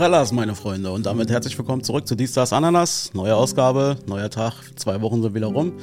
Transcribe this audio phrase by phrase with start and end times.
[0.00, 0.90] Trellas, meine Freunde.
[0.92, 3.12] Und damit herzlich willkommen zurück zu Dienstags Ananas.
[3.12, 5.74] Neue Ausgabe, neuer Tag, zwei Wochen sind wieder rum.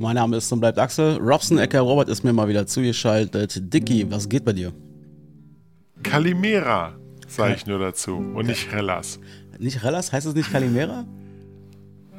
[0.00, 1.18] Mein Name ist und bleibt Axel.
[1.18, 3.72] Robson Ecker Robert ist mir mal wieder zugeschaltet.
[3.72, 4.72] Dicky, was geht bei dir?
[6.02, 6.94] Kalimera,
[7.28, 8.16] sage ich nur dazu.
[8.16, 9.20] Und nicht Rellas.
[9.60, 10.12] Nicht Rellas?
[10.12, 11.04] Heißt es nicht Kalimera?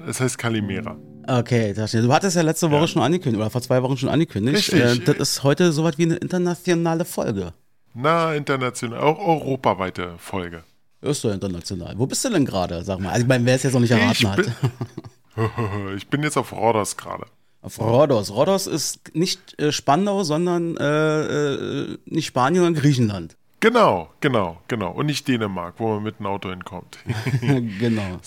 [0.08, 0.96] Es heißt Kalimera.
[1.28, 2.88] Okay, du hattest ja letzte Woche ja.
[2.88, 4.72] schon angekündigt, oder vor zwei Wochen schon angekündigt.
[4.72, 4.80] Richtig.
[4.80, 7.52] Äh, das ist heute soweit wie eine internationale Folge.
[7.94, 10.64] Na, international, auch europaweite Folge.
[11.02, 11.96] Ist doch international.
[11.98, 13.10] Wo bist du denn gerade, sag mal?
[13.10, 14.40] Also, ich meine, wer es jetzt noch nicht erraten hat.
[15.96, 17.26] ich bin jetzt auf Rhodos gerade.
[17.64, 18.32] Auf Rhodos.
[18.32, 23.36] Rhodos ist nicht äh, Spandau, sondern äh, äh, nicht Spanien, sondern Griechenland.
[23.60, 24.92] Genau, genau, genau.
[24.92, 26.98] Und nicht Dänemark, wo man mit dem Auto hinkommt.
[27.42, 28.20] genau.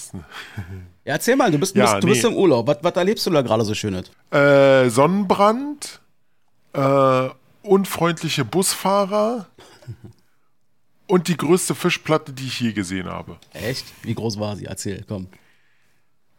[1.05, 2.31] Ja, erzähl mal, du bist, ja, du, bist, nee.
[2.31, 2.67] im Urlaub.
[2.69, 4.11] Was, was erlebst du da gerade so Schönes?
[4.31, 6.01] Äh, Sonnenbrand,
[6.73, 7.29] äh,
[7.63, 9.49] unfreundliche Busfahrer
[11.15, 13.37] und die größte Fischplatte, die ich je gesehen habe.
[13.53, 13.87] Echt?
[14.03, 14.65] Wie groß war sie?
[14.65, 15.29] Erzähl, komm.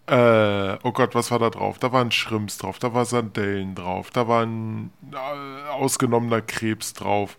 [0.05, 1.79] Äh, oh Gott, was war da drauf?
[1.79, 7.37] Da waren Schrimps drauf, da war Sandellen drauf, da war ein äh, ausgenommener Krebs drauf,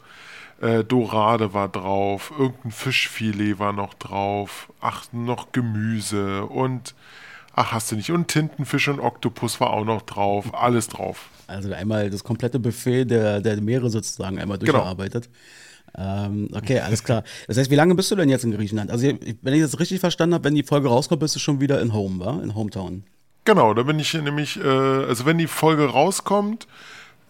[0.63, 6.95] äh, Dorade war drauf, irgendein Fischfilet war noch drauf, ach, noch Gemüse und,
[7.53, 11.29] ach, hast du nicht, und Tintenfisch und Oktopus war auch noch drauf, alles drauf.
[11.49, 14.73] Also einmal das komplette Buffet der, der Meere sozusagen einmal genau.
[14.73, 15.25] durchgearbeitet.
[15.25, 15.37] Genau.
[15.97, 17.25] Ähm, okay, alles klar.
[17.47, 18.91] Das heißt, wie lange bist du denn jetzt in Griechenland?
[18.91, 19.09] Also,
[19.43, 21.95] wenn ich das richtig verstanden habe, wenn die Folge rauskommt, bist du schon wieder in
[21.95, 22.41] Home, wa?
[22.43, 23.05] In Hometown.
[23.45, 26.67] Genau, da bin ich nämlich, äh, also wenn die Folge rauskommt,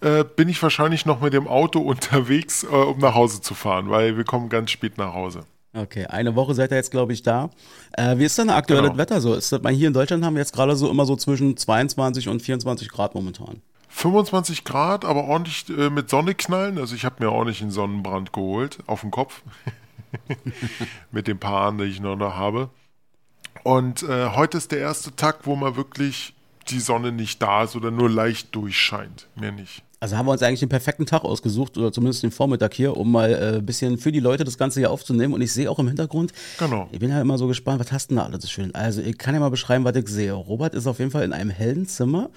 [0.00, 3.90] äh, bin ich wahrscheinlich noch mit dem Auto unterwegs, äh, um nach Hause zu fahren,
[3.90, 5.42] weil wir kommen ganz spät nach Hause.
[5.74, 7.50] Okay, eine Woche seid ihr jetzt, glaube ich, da.
[7.92, 8.98] Äh, wie ist denn aktuelles genau.
[8.98, 9.34] Wetter so?
[9.34, 12.40] Ist das, hier in Deutschland haben wir jetzt gerade so immer so zwischen 22 und
[12.40, 13.60] 24 Grad momentan.
[13.88, 16.78] 25 Grad, aber ordentlich äh, mit Sonne knallen.
[16.78, 19.42] Also ich habe mir ordentlich einen Sonnenbrand geholt auf dem Kopf.
[21.10, 22.70] mit den paar Haaren, die ich noch habe.
[23.62, 26.34] Und äh, heute ist der erste Tag, wo mal wirklich
[26.68, 29.28] die Sonne nicht da ist oder nur leicht durchscheint.
[29.36, 29.82] Mehr nicht.
[29.98, 33.10] Also haben wir uns eigentlich den perfekten Tag ausgesucht, oder zumindest den Vormittag hier, um
[33.10, 35.32] mal ein äh, bisschen für die Leute das Ganze hier aufzunehmen.
[35.32, 36.88] Und ich sehe auch im Hintergrund, genau.
[36.92, 38.74] ich bin ja immer so gespannt, was hast du da alles so schön?
[38.74, 40.32] Also ich kann ja mal beschreiben, was ich sehe.
[40.32, 42.30] Robert ist auf jeden Fall in einem hellen Zimmer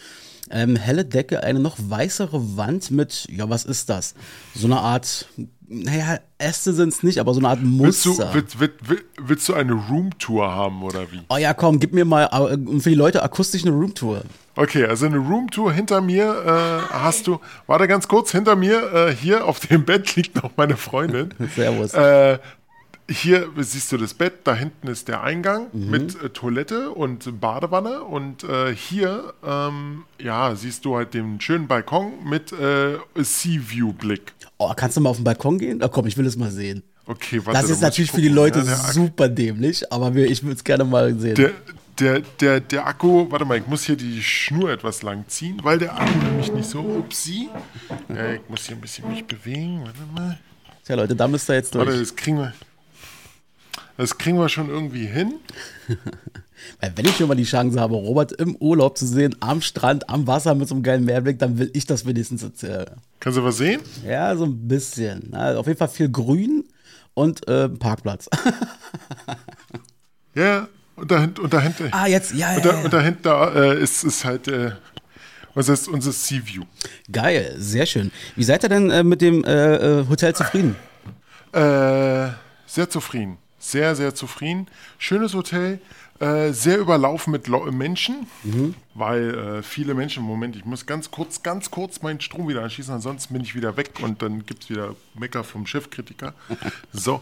[0.50, 4.16] ähm, helle Decke, eine noch weißere Wand mit, ja, was ist das?
[4.55, 5.27] So eine Art,
[5.67, 8.33] naja, Äste sind es nicht, aber so eine Art Muster.
[8.33, 11.22] Willst du, willst, willst, willst du eine Roomtour haben oder wie?
[11.29, 14.23] Oh ja, komm, gib mir mal äh, für die Leute akustisch eine Roomtour.
[14.55, 19.16] Okay, also eine Roomtour hinter mir äh, hast du, warte ganz kurz, hinter mir, äh,
[19.16, 21.33] hier auf dem Bett liegt noch meine Freundin.
[21.55, 21.94] Servus.
[21.94, 22.39] Äh,
[23.09, 25.90] hier siehst du das Bett, da hinten ist der Eingang mhm.
[25.90, 31.68] mit äh, Toilette und Badewanne und äh, hier ähm, ja, siehst du halt den schönen
[31.68, 34.34] Balkon mit äh, Sea-View-Blick.
[34.58, 35.81] Oh, kannst du mal auf den Balkon gehen?
[35.84, 36.84] Oh, komm, ich will es mal sehen.
[37.06, 40.64] Okay, warte, Das ist natürlich für die Leute ja, super dämlich, aber ich würde es
[40.64, 41.36] gerne mal sehen.
[41.36, 41.52] Der,
[42.00, 45.80] der, der, der Akku, warte mal, ich muss hier die Schnur etwas lang ziehen, weil
[45.80, 47.50] der Akku nämlich nicht so, upsie.
[48.09, 50.40] Ja, ich muss hier ein bisschen mich bewegen, warte mal.
[50.86, 51.88] Tja, Leute, da müsst ihr jetzt durch.
[51.88, 52.53] Warte, das kriegen wir.
[53.99, 55.33] Das kriegen wir schon irgendwie hin.
[56.79, 60.07] Weil wenn ich schon mal die Chance habe, Robert im Urlaub zu sehen, am Strand,
[60.07, 62.91] am Wasser mit so einem geilen Meerblick, dann will ich das wenigstens erzählen.
[63.19, 63.81] Kannst du was sehen?
[64.07, 65.33] Ja, so ein bisschen.
[65.33, 66.63] Also auf jeden Fall viel Grün
[67.13, 68.29] und äh, Parkplatz.
[70.33, 71.41] ja, und dahinter.
[71.43, 72.55] Und dahinter ah, jetzt, ja, ja.
[72.55, 74.71] Und, da, und dahinter äh, ist, ist halt äh,
[75.55, 76.63] unser, unser Sea View.
[77.11, 78.13] Geil, sehr schön.
[78.37, 80.77] Wie seid ihr denn äh, mit dem äh, äh, Hotel zufrieden?
[81.51, 84.68] sehr zufrieden sehr, sehr zufrieden.
[84.97, 85.80] Schönes Hotel,
[86.20, 88.75] äh, sehr überlaufen mit Le Menschen, mhm.
[88.94, 92.94] weil äh, viele Menschen, Moment, ich muss ganz kurz, ganz kurz meinen Strom wieder anschließen,
[92.94, 96.34] ansonsten bin ich wieder weg und dann gibt es wieder Mecker vom Chefkritiker.
[96.92, 97.22] so.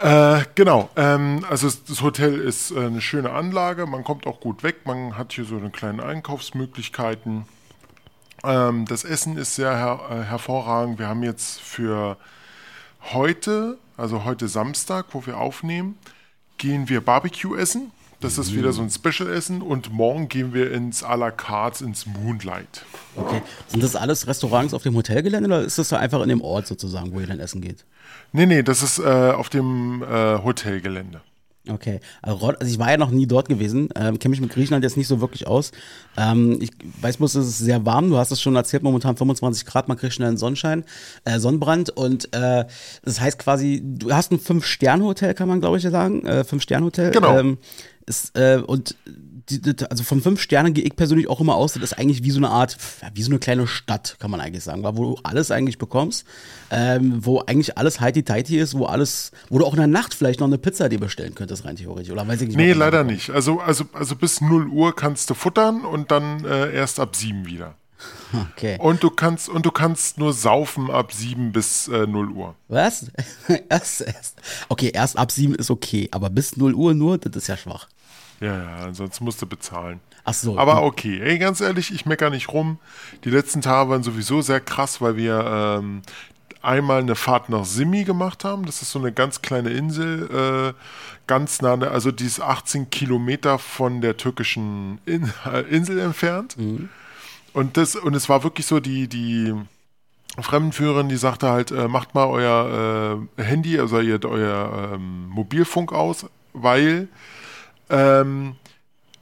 [0.00, 4.62] Äh, genau, ähm, also das Hotel ist äh, eine schöne Anlage, man kommt auch gut
[4.62, 7.46] weg, man hat hier so eine kleine Einkaufsmöglichkeiten.
[8.44, 10.98] Ähm, das Essen ist sehr her äh, hervorragend.
[10.98, 12.16] Wir haben jetzt für
[13.12, 15.98] heute also heute Samstag, wo wir aufnehmen,
[16.56, 17.90] gehen wir Barbecue essen.
[18.20, 22.06] Das ist wieder so ein Special-Essen und morgen gehen wir ins à la carte, ins
[22.06, 22.84] Moonlight.
[23.14, 23.42] Okay.
[23.68, 26.66] Sind das alles Restaurants auf dem Hotelgelände oder ist das da einfach in dem Ort
[26.66, 27.84] sozusagen, wo ihr dann essen geht?
[28.32, 31.20] Nee, nee, das ist äh, auf dem äh, Hotelgelände.
[31.70, 34.96] Okay, also ich war ja noch nie dort gewesen, ähm, kenne mich mit Griechenland jetzt
[34.96, 35.72] nicht so wirklich aus.
[36.16, 36.70] Ähm, ich
[37.00, 39.96] weiß bloß, es ist sehr warm, du hast es schon erzählt, momentan 25 Grad, man
[39.96, 40.84] kriegt schnell einen Sonnenschein,
[41.24, 42.64] äh, Sonnenbrand und äh,
[43.04, 47.10] das heißt quasi, du hast ein Fünf-Sterne-Hotel, kann man glaube ich sagen, äh, Fünf-Sterne-Hotel.
[47.10, 47.38] Genau.
[47.38, 47.58] Ähm,
[48.06, 48.96] ist, äh, und
[49.88, 52.38] also von fünf Sternen gehe ich persönlich auch immer aus, das ist eigentlich wie so
[52.38, 52.76] eine Art,
[53.14, 56.26] wie so eine kleine Stadt, kann man eigentlich sagen, wo du alles eigentlich bekommst,
[56.70, 60.40] ähm, wo eigentlich alles heiti-teiti ist, wo alles, wo du auch in der Nacht vielleicht
[60.40, 62.56] noch eine Pizza dir bestellen könntest, rein theoretisch, oder weiß ich nicht.
[62.56, 63.30] Nee, leider nicht.
[63.30, 67.46] Also, also, also bis 0 Uhr kannst du futtern und dann äh, erst ab 7
[67.46, 67.74] wieder.
[68.52, 68.76] Okay.
[68.78, 72.54] Und du kannst und du kannst nur saufen ab 7 bis äh, 0 Uhr.
[72.68, 73.06] Was?
[73.68, 74.36] erst, erst.
[74.68, 77.88] Okay, erst ab 7 ist okay, aber bis 0 Uhr nur, das ist ja schwach.
[78.40, 80.00] Ja, ja, ansonsten musst du bezahlen.
[80.24, 80.58] Ach so.
[80.58, 82.78] Aber okay, ey, ganz ehrlich, ich meckere nicht rum.
[83.24, 86.02] Die letzten Tage waren sowieso sehr krass, weil wir ähm,
[86.62, 88.66] einmal eine Fahrt nach Simi gemacht haben.
[88.66, 90.74] Das ist so eine ganz kleine Insel, äh,
[91.26, 96.56] ganz nah, also die ist 18 Kilometer von der türkischen In äh, Insel entfernt.
[96.58, 96.88] Mhm.
[97.52, 99.54] Und, das, und es war wirklich so, die, die
[100.38, 105.92] Fremdenführerin, die sagte halt, äh, macht mal euer äh, Handy, also ihr, euer ähm, Mobilfunk
[105.92, 107.08] aus, weil
[107.90, 108.56] ähm,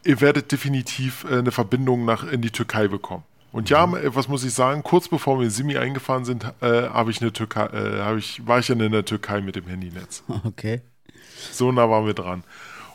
[0.04, 3.24] ihr werdet definitiv äh, eine Verbindung nach in die Türkei bekommen.
[3.52, 3.96] Und ja, mhm.
[4.14, 4.82] was muss ich sagen?
[4.82, 8.46] Kurz bevor wir in Simi eingefahren sind, äh, habe ich eine Türkei, äh, habe ich,
[8.46, 10.22] war ich dann in der Türkei mit dem Handynetz.
[10.44, 10.82] Okay.
[11.52, 12.44] So nah waren wir dran.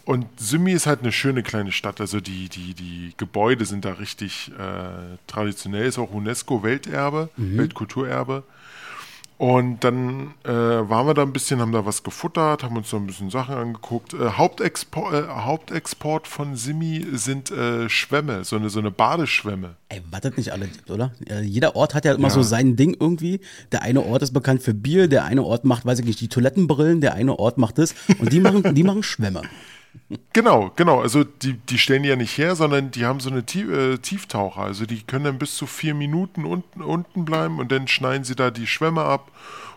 [0.03, 2.01] Und Simi ist halt eine schöne kleine Stadt.
[2.01, 7.57] Also die, die, die Gebäude sind da richtig äh, traditionell, ist auch UNESCO-Welterbe, mhm.
[7.57, 8.43] Weltkulturerbe.
[9.41, 12.97] Und dann äh, waren wir da ein bisschen, haben da was gefuttert, haben uns da
[12.97, 14.13] ein bisschen Sachen angeguckt.
[14.13, 19.77] Äh, Hauptexport, äh, Hauptexport von Simi sind äh, Schwämme, so eine, so eine Badeschwämme.
[19.89, 21.11] Ey, das nicht alle oder?
[21.41, 22.33] jeder Ort hat ja immer ja.
[22.35, 23.39] so sein Ding irgendwie.
[23.71, 26.29] Der eine Ort ist bekannt für Bier, der eine Ort macht, weiß ich nicht, die
[26.29, 27.95] Toilettenbrillen, der eine Ort macht das.
[28.19, 29.41] Und die machen, die machen Schwämme.
[30.33, 31.01] Genau, genau.
[31.01, 33.97] Also die, die stellen die ja nicht her, sondern die haben so eine Tief, äh,
[33.97, 34.61] Tieftaucher.
[34.61, 38.35] Also die können dann bis zu vier Minuten unten, unten bleiben und dann schneiden sie
[38.35, 39.31] da die Schwämme ab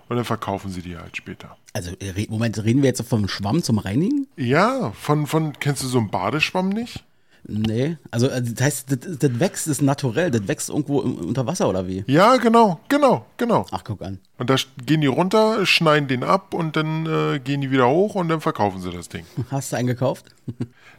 [0.09, 1.57] und dann verkaufen sie die halt später.
[1.73, 1.91] Also,
[2.29, 4.29] Moment, reden wir jetzt vom Schwamm zum Reinigen?
[4.37, 7.05] Ja, von, von, kennst du so einen Badeschwamm nicht?
[7.47, 11.69] Nee, also äh, das heißt, das, das wächst, ist naturell, das wächst irgendwo unter Wasser
[11.69, 12.05] oder wie?
[12.07, 13.67] Ja, genau, genau, genau.
[13.71, 14.19] Ach, guck an.
[14.39, 18.15] Und da gehen die runter, schneiden den ab und dann äh, gehen die wieder hoch
[18.15, 19.27] und dann verkaufen sie das Ding.
[19.51, 20.27] Hast du einen gekauft?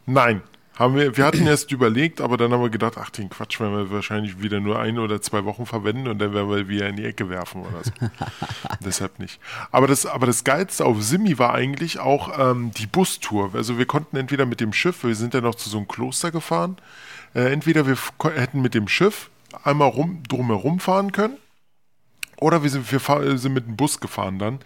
[0.05, 0.41] Nein,
[0.75, 3.75] haben wir, wir hatten erst überlegt, aber dann haben wir gedacht, ach, den Quatsch werden
[3.75, 6.97] wir wahrscheinlich wieder nur ein oder zwei Wochen verwenden und dann werden wir wieder in
[6.97, 7.91] die Ecke werfen oder so.
[8.85, 9.39] Deshalb nicht.
[9.71, 13.51] Aber das, aber das Geilste auf Simi war eigentlich auch ähm, die Bustour.
[13.53, 16.31] Also wir konnten entweder mit dem Schiff, wir sind ja noch zu so einem Kloster
[16.31, 16.77] gefahren,
[17.33, 17.97] äh, entweder wir
[18.35, 19.29] hätten mit dem Schiff
[19.63, 21.37] einmal rum, drumherum fahren können
[22.37, 24.59] oder wir sind, wir sind mit dem Bus gefahren dann.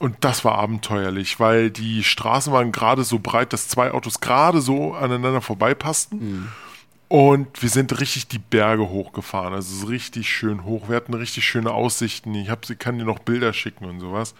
[0.00, 4.60] Und das war abenteuerlich, weil die Straßen waren gerade so breit, dass zwei Autos gerade
[4.60, 6.18] so aneinander vorbeipassten.
[6.18, 6.48] Mhm.
[7.08, 9.54] Und wir sind richtig die Berge hochgefahren.
[9.54, 10.88] Also es ist richtig schön hoch.
[10.88, 12.34] Wir hatten richtig schöne Aussichten.
[12.34, 14.34] Ich hab, kann dir noch Bilder schicken und sowas.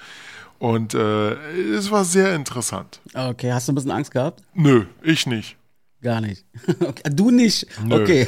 [0.59, 1.35] Und äh,
[1.75, 3.01] es war sehr interessant.
[3.13, 4.43] Okay, hast du ein bisschen Angst gehabt?
[4.55, 5.57] Nö, ich nicht.
[6.05, 6.45] Gar nicht.
[6.81, 7.03] Okay.
[7.11, 7.67] Du nicht?
[7.83, 8.03] Nö.
[8.03, 8.27] Okay.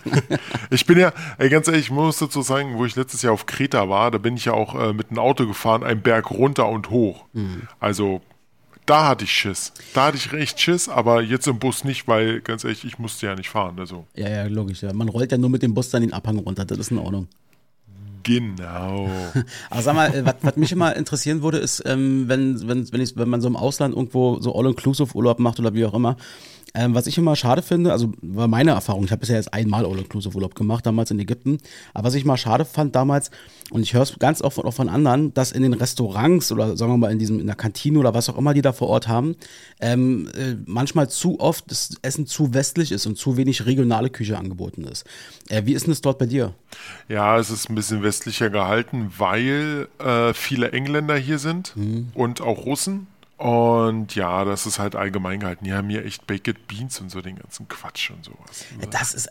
[0.70, 3.46] ich bin ja, ey, ganz ehrlich, ich muss dazu sagen, wo ich letztes Jahr auf
[3.46, 6.68] Kreta war, da bin ich ja auch äh, mit einem Auto gefahren, einen Berg runter
[6.68, 7.24] und hoch.
[7.32, 7.62] Mhm.
[7.80, 8.20] Also
[8.86, 9.72] da hatte ich Schiss.
[9.94, 13.26] Da hatte ich recht Schiss, aber jetzt im Bus nicht, weil ganz ehrlich, ich musste
[13.26, 13.78] ja nicht fahren.
[13.80, 14.06] Also.
[14.14, 14.82] Ja, ja, logisch.
[14.82, 14.92] Ja.
[14.92, 17.26] Man rollt ja nur mit dem Bus dann den Abhang runter, das ist in Ordnung.
[18.22, 19.08] Genau.
[19.70, 23.16] Aber sag mal, was, was mich immer interessieren würde, ist, ähm, wenn, wenn, wenn, ich,
[23.16, 26.16] wenn man so im Ausland irgendwo so All-Inclusive-Urlaub macht oder wie auch immer,
[26.74, 29.84] ähm, was ich immer schade finde, also war meine Erfahrung, ich habe bisher jetzt einmal
[29.84, 31.58] All-Inclusive-Urlaub gemacht, damals in Ägypten,
[31.94, 33.30] aber was ich mal schade fand damals,
[33.70, 36.92] und ich höre es ganz oft auch von anderen, dass in den Restaurants oder sagen
[36.92, 39.08] wir mal in diesem in der Kantine oder was auch immer die da vor Ort
[39.08, 39.34] haben,
[39.80, 44.36] ähm, äh, manchmal zu oft das Essen zu westlich ist und zu wenig regionale Küche
[44.36, 45.06] angeboten ist.
[45.48, 46.54] Äh, wie ist denn das dort bei dir?
[47.08, 52.08] Ja, es ist ein bisschen westlicher gehalten, weil äh, viele Engländer hier sind mhm.
[52.14, 53.06] und auch Russen.
[53.42, 55.64] Und ja, das ist halt allgemein gehalten.
[55.64, 58.64] Die haben hier echt Baked Beans und so den ganzen Quatsch und sowas.
[58.92, 59.30] Das ist,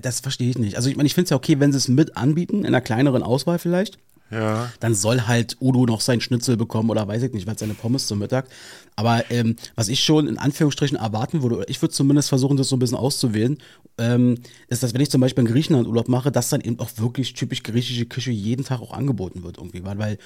[0.00, 0.76] das verstehe ich nicht.
[0.76, 2.80] Also ich meine, ich finde es ja okay, wenn sie es mit anbieten, in einer
[2.80, 3.98] kleineren Auswahl vielleicht.
[4.32, 4.68] Ja.
[4.80, 8.08] Dann soll halt Udo noch sein Schnitzel bekommen oder weiß ich nicht, was seine Pommes
[8.08, 8.46] zum Mittag.
[8.96, 12.68] Aber ähm, was ich schon in Anführungsstrichen erwarten würde, oder ich würde zumindest versuchen, das
[12.68, 13.58] so ein bisschen auszuwählen,
[13.98, 16.90] ähm, ist, dass wenn ich zum Beispiel in Griechenland Urlaub mache, dass dann eben auch
[16.96, 19.84] wirklich typisch griechische Küche jeden Tag auch angeboten wird irgendwie.
[19.84, 20.18] Weil,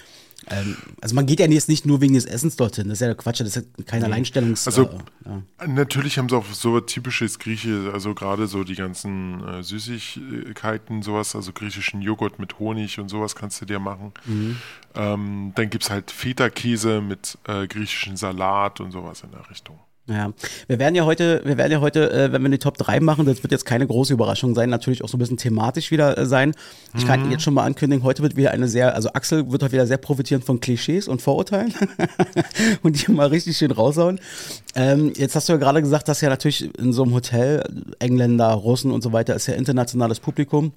[0.50, 3.14] ähm, also man geht ja jetzt nicht nur wegen des Essens dorthin, das ist ja
[3.14, 4.06] Quatsch, das ist ja kein nee.
[4.06, 4.66] Alleinstellungs...
[4.66, 4.88] Also äh,
[5.24, 5.66] ja.
[5.66, 11.34] natürlich haben sie auch so typisches Grieche, also gerade so die ganzen äh, Süßigkeiten, sowas,
[11.34, 14.12] also griechischen Joghurt mit Honig und sowas kannst du dir machen.
[14.26, 14.56] Mhm.
[14.94, 19.78] Ähm, dann gibt es halt Feta-Käse mit äh, griechischen Salat und sowas in der Richtung.
[20.08, 20.32] Ja,
[20.68, 23.26] wir werden ja heute, wir werden ja heute, äh, wenn wir die Top 3 machen,
[23.26, 26.26] das wird jetzt keine große Überraschung sein, natürlich auch so ein bisschen thematisch wieder äh,
[26.26, 26.54] sein.
[26.96, 27.08] Ich mhm.
[27.08, 29.86] kann jetzt schon mal ankündigen, heute wird wieder eine sehr, also Axel wird heute wieder
[29.88, 31.74] sehr profitieren von Klischees und Vorurteilen
[32.82, 34.20] und die mal richtig schön raushauen.
[34.76, 37.64] Ähm, jetzt hast du ja gerade gesagt, dass ja natürlich in so einem Hotel
[37.98, 40.72] Engländer, Russen und so weiter ist ja internationales Publikum.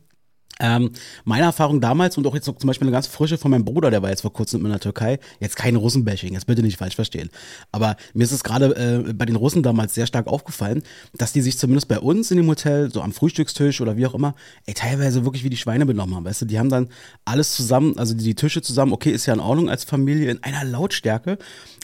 [0.62, 0.92] Ähm,
[1.24, 4.02] meine Erfahrung damals und auch jetzt zum Beispiel eine ganz frische von meinem Bruder, der
[4.02, 7.30] war jetzt vor kurzem in der Türkei, jetzt kein Russenbashing, jetzt bitte nicht falsch verstehen.
[7.72, 11.42] Aber mir ist es gerade äh, bei den Russen damals sehr stark aufgefallen, dass die
[11.42, 14.36] sich zumindest bei uns in dem Hotel, so am Frühstückstisch oder wie auch immer,
[14.66, 16.26] ey, teilweise wirklich wie die Schweine benommen haben.
[16.26, 16.90] Weißt du, die haben dann
[17.24, 20.66] alles zusammen, also die Tische zusammen, okay, ist ja in Ordnung als Familie in einer
[20.66, 21.38] Lautstärke,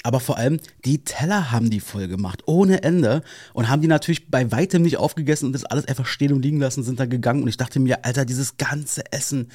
[0.03, 4.29] aber vor allem die Teller haben die voll gemacht, ohne Ende und haben die natürlich
[4.29, 7.41] bei weitem nicht aufgegessen und das alles einfach stehen und liegen lassen, sind da gegangen
[7.41, 9.49] und ich dachte mir, Alter, dieses ganze Essen.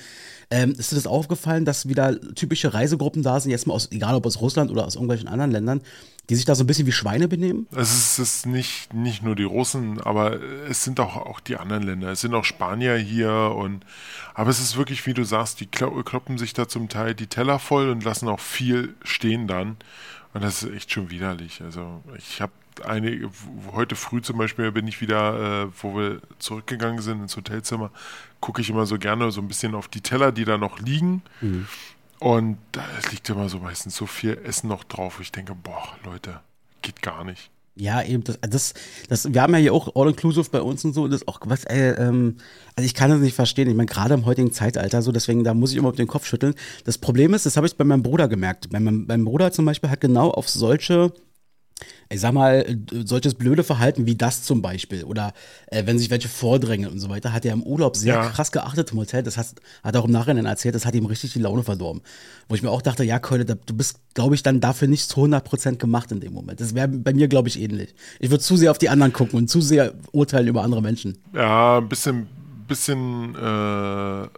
[0.50, 4.16] Ähm, ist dir das aufgefallen, dass wieder typische Reisegruppen da sind, jetzt mal aus, egal
[4.16, 5.80] ob aus Russland oder aus irgendwelchen anderen Ländern,
[6.28, 7.66] die sich da so ein bisschen wie Schweine benehmen?
[7.72, 11.56] Es ist, es ist nicht, nicht nur die Russen, aber es sind auch, auch die
[11.56, 12.10] anderen Länder.
[12.10, 13.84] Es sind auch Spanier hier und
[14.34, 17.58] aber es ist wirklich, wie du sagst, die kloppen sich da zum Teil die Teller
[17.58, 19.76] voll und lassen auch viel stehen dann.
[20.32, 21.60] Und das ist echt schon widerlich.
[21.62, 22.52] Also ich habe
[22.84, 23.30] eine,
[23.72, 27.90] heute früh zum Beispiel bin ich wieder, äh, wo wir zurückgegangen sind ins Hotelzimmer,
[28.40, 31.22] gucke ich immer so gerne so ein bisschen auf die Teller, die da noch liegen.
[31.40, 31.66] Mhm.
[32.18, 35.18] Und da liegt immer so meistens so viel Essen noch drauf.
[35.20, 36.40] Ich denke, boah, Leute,
[36.82, 37.50] geht gar nicht.
[37.76, 38.74] Ja, eben, das, das,
[39.08, 41.64] das, wir haben ja hier auch All-Inclusive bei uns und so, und das auch, was,
[41.64, 42.36] ey, ähm,
[42.76, 45.54] also ich kann das nicht verstehen, ich meine, gerade im heutigen Zeitalter so, deswegen, da
[45.54, 46.54] muss ich immer auf den Kopf schütteln.
[46.84, 49.64] Das Problem ist, das habe ich bei meinem Bruder gemerkt, bei meinem, meinem Bruder zum
[49.64, 51.12] Beispiel hat genau auf solche
[52.08, 52.64] ich sag mal,
[53.04, 55.32] solches blöde Verhalten wie das zum Beispiel oder
[55.68, 58.28] äh, wenn sich welche vordrängen und so weiter, hat er im Urlaub sehr ja.
[58.28, 59.22] krass geachtet im Hotel.
[59.22, 59.46] Das hat,
[59.82, 62.02] hat er auch im Nachhinein erzählt, das hat ihm richtig die Laune verdorben.
[62.48, 65.20] Wo ich mir auch dachte, ja, Keule, du bist, glaube ich, dann dafür nicht zu
[65.20, 66.60] 100% gemacht in dem Moment.
[66.60, 67.94] Das wäre bei mir, glaube ich, ähnlich.
[68.18, 71.18] Ich würde zu sehr auf die anderen gucken und zu sehr urteilen über andere Menschen.
[71.32, 72.26] Ja, ein bisschen,
[72.66, 74.28] bisschen, äh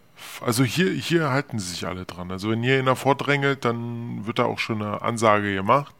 [0.40, 2.30] also hier, hier halten sie sich alle dran.
[2.30, 5.94] Also wenn hier einer vordrängelt, dann wird da auch schon eine Ansage gemacht.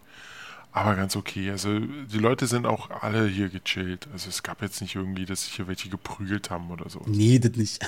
[0.73, 1.51] Aber ganz okay.
[1.51, 4.09] Also die Leute sind auch alle hier gechillt.
[4.13, 7.03] Also es gab jetzt nicht irgendwie, dass sich hier welche geprügelt haben oder so.
[7.07, 7.79] Nee, das nicht.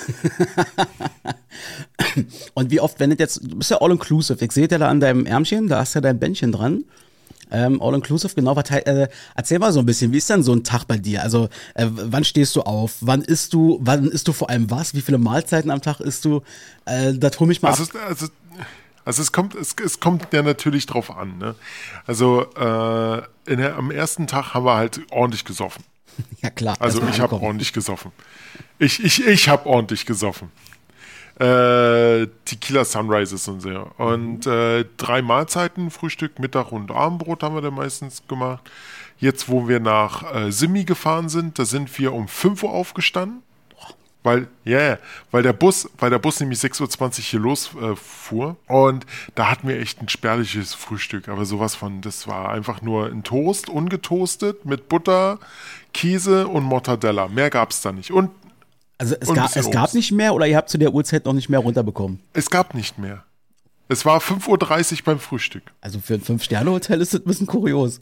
[2.54, 4.44] Und wie oft, wenn das jetzt, du bist ja all-inclusive.
[4.44, 6.84] Ich sehe ja da an deinem Ärmchen, da hast du ja dein Bändchen dran.
[7.50, 8.54] Ähm, all-inclusive, genau.
[8.54, 11.22] Was, äh, erzähl mal so ein bisschen, wie ist denn so ein Tag bei dir?
[11.22, 12.96] Also äh, wann stehst du auf?
[13.00, 13.78] Wann isst du?
[13.80, 14.92] Wann isst du vor allem was?
[14.94, 16.42] Wie viele Mahlzeiten am Tag isst du?
[16.84, 18.08] Äh, das hol mich mal also, ab.
[18.08, 18.26] Also,
[19.04, 21.38] also es kommt, es, es kommt ja natürlich drauf an.
[21.38, 21.54] Ne?
[22.06, 25.84] Also äh, der, am ersten Tag haben wir halt ordentlich gesoffen.
[26.42, 26.76] Ja klar.
[26.78, 28.12] Also ich habe ordentlich gesoffen.
[28.78, 30.52] Ich, ich, ich habe ordentlich gesoffen.
[31.40, 33.90] Äh, Tequila Sunrises und so.
[33.99, 38.70] Und äh, drei Mahlzeiten, Frühstück, Mittag und Abendbrot haben wir dann meistens gemacht.
[39.18, 43.42] Jetzt, wo wir nach äh, Simi gefahren sind, da sind wir um 5 Uhr aufgestanden.
[44.24, 44.98] Weil, ja, yeah,
[45.30, 48.56] weil der Bus, weil der Bus nämlich 6.20 Uhr hier losfuhr.
[48.66, 49.04] Äh, und
[49.34, 51.28] da hatten wir echt ein spärliches Frühstück.
[51.28, 55.38] Aber sowas von, das war einfach nur ein Toast, ungetoastet, mit Butter,
[55.92, 57.28] Käse und Mortadella.
[57.28, 58.12] Mehr gab es da nicht.
[58.12, 58.30] Und
[58.96, 61.50] also es, gab, es gab nicht mehr oder ihr habt zu der Uhrzeit noch nicht
[61.50, 62.18] mehr runterbekommen?
[62.32, 63.24] Es gab nicht mehr.
[63.88, 65.64] Es war 5.30 Uhr beim Frühstück.
[65.82, 68.00] Also für ein Fünf-Sterne-Hotel ist das ein bisschen kurios.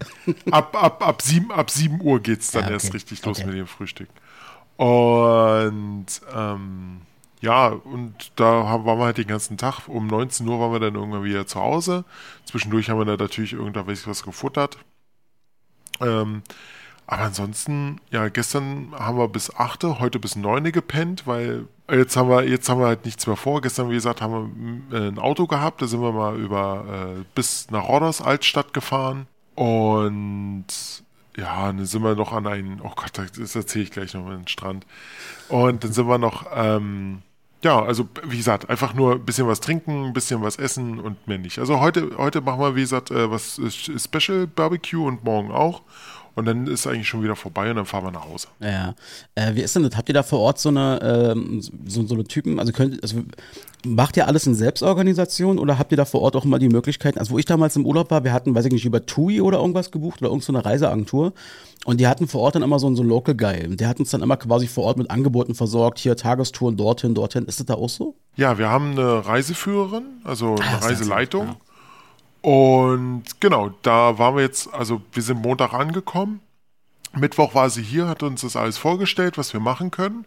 [0.52, 2.74] ab, ab, ab, 7, ab 7 Uhr geht es dann ja, okay.
[2.74, 3.48] erst richtig los okay.
[3.48, 4.08] mit dem Frühstück.
[4.82, 7.02] Und ähm,
[7.40, 9.86] ja, und da waren wir halt den ganzen Tag.
[9.86, 12.04] Um 19 Uhr waren wir dann irgendwann wieder zu Hause.
[12.46, 14.78] Zwischendurch haben wir da natürlich irgendwas gefuttert.
[16.00, 16.42] Ähm,
[17.06, 22.28] aber ansonsten, ja, gestern haben wir bis 8, heute bis 9 gepennt, weil jetzt haben
[22.28, 23.60] wir, jetzt haben wir halt nichts mehr vor.
[23.60, 27.24] Gestern, wie gesagt, haben wir äh, ein Auto gehabt, da sind wir mal über äh,
[27.36, 29.28] bis nach Rodders Altstadt gefahren.
[29.54, 30.66] Und
[31.36, 34.36] ja, dann sind wir noch an einen, oh Gott, das erzähle ich gleich noch mal
[34.36, 34.86] den Strand.
[35.48, 37.22] Und dann sind wir noch, ähm,
[37.62, 41.26] ja, also wie gesagt, einfach nur ein bisschen was trinken, ein bisschen was essen und
[41.26, 41.58] mehr nicht.
[41.58, 43.60] Also heute, heute machen wir, wie gesagt, äh, was
[43.96, 45.82] Special Barbecue und morgen auch.
[46.34, 48.48] Und dann ist eigentlich schon wieder vorbei und dann fahren wir nach Hause.
[48.60, 48.94] Ja.
[49.34, 49.96] Äh, wie ist denn das?
[49.96, 53.22] Habt ihr da vor Ort so eine, ähm, so, so eine Typen, also könnt, also
[53.84, 57.18] macht ihr alles in Selbstorganisation oder habt ihr da vor Ort auch immer die Möglichkeiten?
[57.18, 59.58] Also wo ich damals im Urlaub war, wir hatten, weiß ich nicht, über TUI oder
[59.58, 61.32] irgendwas gebucht oder irgendeine so Reiseagentur.
[61.84, 63.76] Und die hatten vor Ort dann immer so, so einen Local Guy.
[63.76, 65.98] Der hat uns dann immer quasi vor Ort mit Angeboten versorgt.
[65.98, 67.44] Hier Tagestouren dorthin, dorthin.
[67.46, 68.14] Ist das da auch so?
[68.36, 71.46] Ja, wir haben eine Reiseführerin, also eine ah, Reiseleitung.
[71.48, 71.56] Ja.
[72.42, 76.40] Und genau, da waren wir jetzt, also wir sind Montag angekommen.
[77.14, 80.24] Mittwoch war sie hier, hat uns das alles vorgestellt, was wir machen können.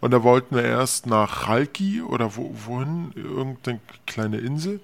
[0.00, 4.80] Und da wollten wir erst nach Chalki oder wo, wohin, irgendeine kleine Insel.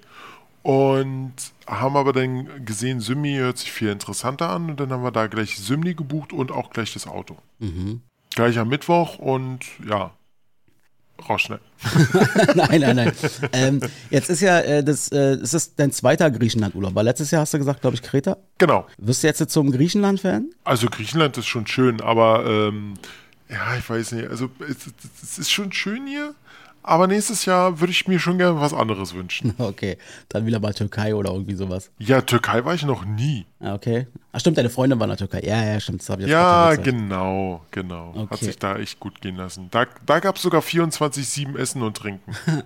[0.62, 1.34] Und
[1.66, 5.26] haben aber dann gesehen, Symni hört sich viel interessanter an und dann haben wir da
[5.26, 7.36] gleich Symni gebucht und auch gleich das Auto.
[7.58, 8.00] Mhm.
[8.34, 10.12] Gleich am Mittwoch und ja,
[11.28, 11.60] rausschnell.
[12.54, 13.12] nein, nein, nein.
[13.52, 16.94] Ähm, jetzt ist ja, äh, das, äh, es ist dein zweiter Griechenland-Urlaub.
[16.94, 18.36] Weil letztes Jahr hast du gesagt, glaube ich, Kreta.
[18.58, 18.86] Genau.
[18.98, 20.50] Wirst du jetzt zum Griechenland-Fan?
[20.64, 22.94] Also Griechenland ist schon schön, aber ähm,
[23.48, 24.28] ja, ich weiß nicht.
[24.28, 24.76] Also es,
[25.22, 26.34] es ist schon schön hier.
[26.84, 29.54] Aber nächstes Jahr würde ich mir schon gerne was anderes wünschen.
[29.62, 29.96] Okay,
[30.28, 31.90] dann wieder mal Türkei oder irgendwie sowas.
[31.98, 33.46] Ja, Türkei war ich noch nie.
[33.62, 34.08] Ah, okay.
[34.34, 35.42] Ach stimmt, deine Freundin war in der Türkei.
[35.46, 36.00] Ja, ja, stimmt.
[36.00, 38.12] Das ich jetzt ja, genau, genau.
[38.16, 38.30] Okay.
[38.30, 39.68] Hat sich da echt gut gehen lassen.
[39.70, 42.34] Da, da gab es sogar 24-7 Essen und Trinken.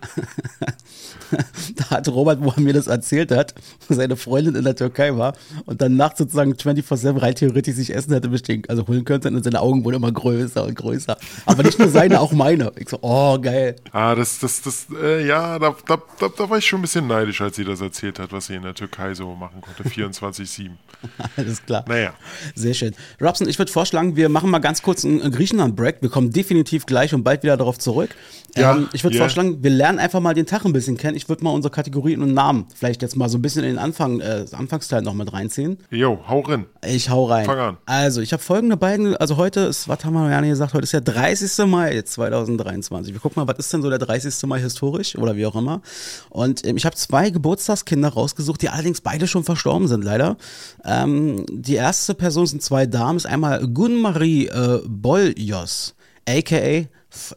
[1.77, 3.53] da hat Robert, wo er mir das erzählt hat,
[3.89, 5.35] seine Freundin in der Türkei war
[5.67, 9.43] und dann nachts sozusagen 24-7 rein theoretisch sich Essen hätte bestehen, also holen könnte und
[9.43, 11.19] seine Augen wurden immer größer und größer.
[11.47, 12.73] Aber nicht nur seine, auch meine.
[12.77, 13.77] Ich so, oh, geil.
[13.91, 17.09] Ah, das, das, das, äh, ja, da, da, da, da war ich schon ein bisschen
[17.09, 19.83] neidisch, als sie das erzählt hat, was sie in der Türkei so machen konnte.
[19.83, 20.71] 24-7.
[21.37, 21.85] Alles klar.
[21.89, 22.15] Naja.
[22.55, 22.95] Sehr schön.
[23.21, 25.99] Robson, ich würde vorschlagen, wir machen mal ganz kurz einen Griechenland-Break.
[26.01, 28.11] Wir kommen definitiv gleich und bald wieder darauf zurück.
[28.57, 29.25] Ja, ähm, ich würde yeah.
[29.25, 31.17] vorschlagen, wir lernen einfach mal den Tag ein bisschen kennen.
[31.17, 33.79] Ich würde mal unsere Kategorien und Namen vielleicht jetzt mal so ein bisschen in den
[33.79, 35.79] Anfang, äh, Anfangsteil noch mit reinziehen.
[35.91, 36.67] Jo, hau rein.
[36.87, 37.45] Ich hau rein.
[37.45, 37.77] Fang an.
[37.85, 40.85] Also, ich habe folgende beiden, also heute ist, was haben wir ja nicht gesagt, heute
[40.85, 41.67] ist der 30.
[41.67, 43.13] Mai 2023.
[43.13, 44.47] Wir gucken mal, was ist denn so der 30.
[44.47, 45.83] Mai historisch oder wie auch immer.
[46.31, 50.37] Und ähm, ich habe zwei Geburtstagskinder rausgesucht, die allerdings beide schon verstorben sind, leider.
[50.85, 55.95] Ähm, die erste Person sind zwei Damen, ist einmal Gunmarie äh, Boljos,
[56.29, 56.87] aka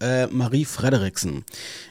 [0.02, 1.44] äh, Marie Frederiksen.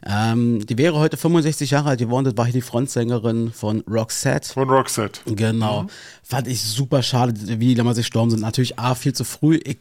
[0.05, 4.53] Ähm, die wäre heute 65 Jahre alt geworden, das war hier die Frontsängerin von Roxette.
[4.53, 5.21] Von Roxette.
[5.27, 5.85] Genau.
[5.85, 5.89] Mhm.
[6.23, 8.41] Fand ich super schade, wie die damals gestorben sind.
[8.41, 9.59] Natürlich A, viel zu früh.
[9.65, 9.79] Ich,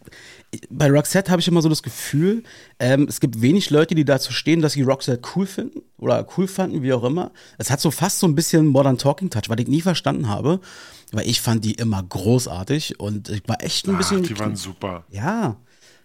[0.70, 2.44] bei Roxette habe ich immer so das Gefühl,
[2.80, 6.48] ähm, es gibt wenig Leute, die dazu stehen, dass sie Roxette cool finden oder cool
[6.48, 7.32] fanden, wie auch immer.
[7.58, 10.62] Es hat so fast so ein bisschen Modern Talking Touch, was ich nie verstanden habe,
[11.12, 14.24] weil ich fand die immer großartig und ich war echt ein Ach, bisschen.
[14.24, 15.06] Die waren super.
[15.10, 15.58] Ja.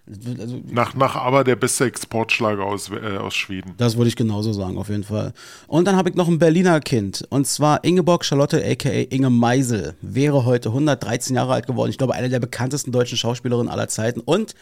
[0.04, 3.74] Also, nach, nach aber der beste Exportschlager aus, äh, aus Schweden.
[3.76, 5.32] Das würde ich genauso sagen, auf jeden Fall.
[5.68, 7.24] Und dann habe ich noch ein Berliner Kind.
[7.30, 9.94] Und zwar Ingeborg Charlotte, aka Inge Meisel.
[10.02, 11.90] Wäre heute 113 Jahre alt geworden.
[11.90, 14.18] Ich glaube, eine der bekanntesten deutschen Schauspielerinnen aller Zeiten.
[14.20, 14.56] Und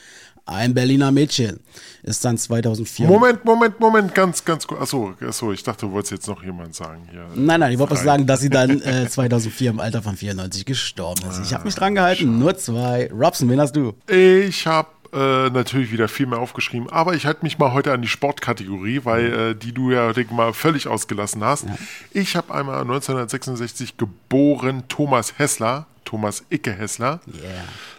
[0.47, 1.61] ein Berliner Mädchen.
[2.03, 3.07] Ist dann 2004.
[3.07, 4.81] Moment, Moment, Moment, ganz, ganz kurz.
[4.81, 7.03] Achso, achso, ich dachte, du wolltest jetzt noch jemand sagen.
[7.11, 7.27] Hier.
[7.35, 11.23] Nein, nein, ich wollte sagen, dass sie dann äh, 2004 im Alter von 94 gestorben
[11.31, 11.41] ist.
[11.45, 13.11] Ich habe mich dran gehalten, ah, nur zwei.
[13.13, 13.95] Robson, wen hast du?
[14.09, 18.03] Ich habe äh, natürlich wieder viel mehr aufgeschrieben, aber ich halte mich mal heute an
[18.03, 21.65] die Sportkategorie, weil äh, die du ja denk mal völlig ausgelassen hast.
[21.65, 21.77] Ja.
[22.13, 27.21] Ich habe einmal 1966 geboren Thomas Hessler, Thomas Icke Hessler.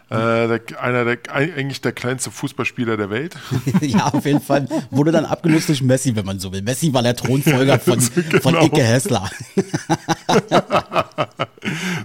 [0.10, 0.44] Yeah.
[0.44, 3.38] Äh, der, einer der eigentlich der kleinste Fußballspieler der Welt.
[3.82, 4.68] ja, auf jeden Fall.
[4.90, 6.62] Wurde dann abgelöst durch Messi, wenn man so will.
[6.62, 8.40] Messi war der Thronfolger von, genau.
[8.42, 9.32] von Icke Hessler.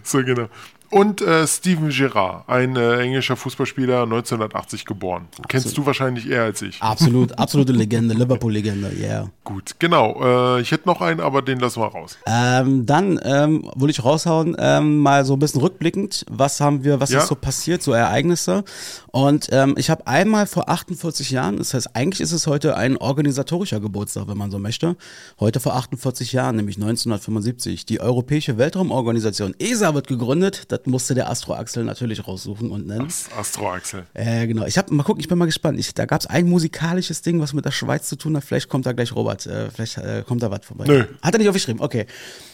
[0.05, 0.47] so genau.
[0.90, 5.27] Und äh, Steven Gerrard, ein äh, englischer Fußballspieler, 1980 geboren.
[5.31, 5.49] Absolut.
[5.49, 6.81] Kennst du wahrscheinlich eher als ich.
[6.83, 9.29] Absolut, absolute Legende, Liverpool-Legende, yeah.
[9.44, 10.57] Gut, genau.
[10.57, 12.18] Äh, ich hätte noch einen, aber den lassen wir raus.
[12.27, 17.01] Ähm, dann ähm, würde ich raushauen, ähm, mal so ein bisschen rückblickend, was haben wir,
[17.01, 17.20] was ja.
[17.20, 18.64] ist so passiert, so Ereignisse.
[19.11, 22.96] Und ähm, ich habe einmal vor 48 Jahren, das heißt, eigentlich ist es heute ein
[22.96, 24.96] organisatorischer Geburtstag, wenn man so möchte.
[25.40, 31.31] Heute vor 48 Jahren, nämlich 1975, die Europäische Weltraumorganisation ESA wird gegründet das musste der
[31.31, 33.09] Astro Axel natürlich raussuchen und nennen.
[33.37, 34.07] Astro Axel.
[34.14, 34.64] Äh, genau.
[34.66, 35.79] Ich habe mal gucken, ich bin mal gespannt.
[35.79, 38.44] Ich, da gab es ein musikalisches Ding, was mit der Schweiz zu tun hat.
[38.44, 39.46] Vielleicht kommt da gleich Robert.
[39.46, 40.85] Äh, vielleicht äh, kommt da was vorbei.
[40.87, 41.05] Nö.
[41.22, 42.07] Hat er nicht aufgeschrieben, okay.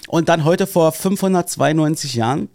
[0.09, 2.49] Und dann heute vor 592 Jahren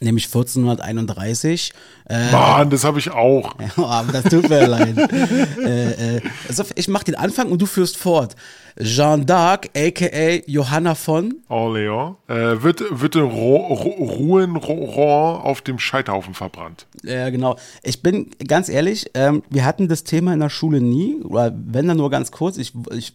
[0.00, 1.72] nämlich 1431.
[2.08, 3.54] Äh, Mann, das habe ich auch.
[3.76, 4.96] aber das tut mir leid.
[5.58, 8.36] äh, äh, also ich mache den Anfang und du führst fort.
[8.78, 10.42] Jeanne d'Arc, a.k.a.
[10.46, 16.86] Johanna von Orléans, äh, wird, wird in Ruhen auf dem Scheiterhaufen verbrannt.
[17.02, 17.56] Ja, genau.
[17.82, 21.88] Ich bin ganz ehrlich, ähm, wir hatten das Thema in der Schule nie, oder wenn
[21.88, 22.58] dann nur ganz kurz.
[22.58, 23.14] Ich, ich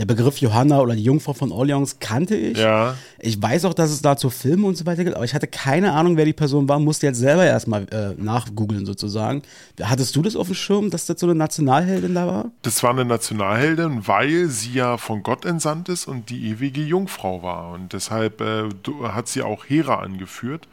[0.00, 2.56] der Begriff Johanna oder die Jungfrau von Orleans kannte ich.
[2.56, 2.94] Ja.
[3.18, 5.92] Ich weiß auch, dass es dazu Filme und so weiter gibt, aber ich hatte keine
[5.92, 9.42] Ahnung, wer die Person war, musste jetzt selber erstmal äh, nachgoogeln sozusagen.
[9.78, 12.50] Hattest du das auf dem Schirm, dass das so eine Nationalheldin da war?
[12.62, 17.42] Das war eine Nationalheldin, weil sie ja von Gott entsandt ist und die ewige Jungfrau
[17.42, 17.72] war.
[17.72, 18.70] Und deshalb äh,
[19.02, 20.66] hat sie auch Hera angeführt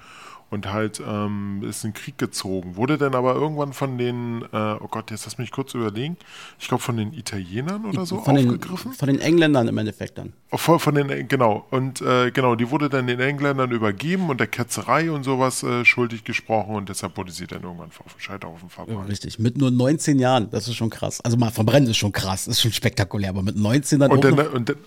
[0.50, 2.76] und halt ähm, ist in den Krieg gezogen.
[2.78, 6.18] Wurde dann aber irgendwann von den, äh, oh Gott, jetzt lass mich kurz überlegen,
[6.60, 8.92] ich glaube von den Italienern oder so von aufgegriffen.
[8.92, 10.34] Den, von den Engländern im Endeffekt dann.
[10.52, 14.40] Oh, von, von den, genau, und äh, genau, die wurde dann den Engländern übergeben und
[14.40, 18.20] der Ketzerei und sowas äh, schuldig gesprochen und deshalb wurde sie dann irgendwann auf dem
[18.20, 19.00] Scheiterhaufen verbrannt.
[19.00, 21.20] Ja, richtig, mit nur 19 Jahren, das ist schon krass.
[21.22, 24.40] Also mal verbrennen ist schon krass, ist schon spektakulär, aber mit 19 dann und, dann,
[24.40, 24.78] und, dann,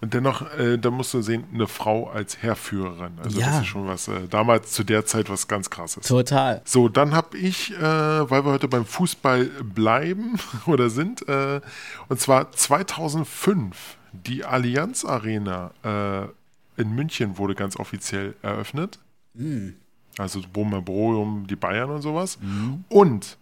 [0.00, 3.12] Und dennoch, äh, da musst du sehen, eine Frau als Herrführerin.
[3.22, 3.46] Also ja.
[3.46, 6.06] das ist schon was, äh, damals zu der Zeit was ganz krasses.
[6.06, 6.62] Total.
[6.64, 11.60] So, dann habe ich, äh, weil wir heute beim Fußball bleiben oder sind, äh,
[12.08, 18.98] und zwar 2005, die Allianz Arena äh, in München wurde ganz offiziell eröffnet.
[19.34, 19.76] Mhm.
[20.18, 22.38] Also Boom, die Bayern und sowas.
[22.40, 22.84] Mhm.
[22.88, 23.36] Und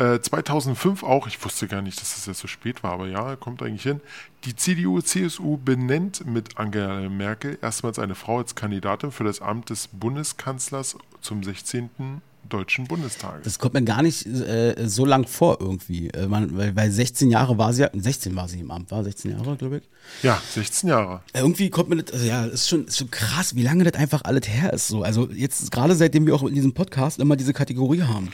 [0.00, 3.36] 2005 äh, auch, ich wusste gar nicht, dass das jetzt so spät war, aber ja,
[3.36, 4.00] kommt eigentlich hin.
[4.44, 9.88] Die CDU-CSU benennt mit Angela Merkel erstmals eine Frau als Kandidatin für das Amt des
[9.88, 12.22] Bundeskanzlers zum 16.
[12.48, 13.42] Deutschen Bundestag.
[13.44, 16.08] Das kommt mir gar nicht äh, so lang vor irgendwie.
[16.08, 19.32] Äh, man, weil, weil 16 Jahre war sie, 16 war sie im Amt, war 16
[19.32, 19.82] Jahre, glaube ich.
[20.22, 21.22] Ja, 16 Jahre.
[21.32, 23.94] Äh, irgendwie kommt mir das, also ja, ist schon, ist schon krass, wie lange das
[23.94, 24.88] einfach alles her ist.
[24.88, 25.02] So.
[25.02, 28.30] Also jetzt gerade seitdem wir auch in diesem Podcast immer diese Kategorie haben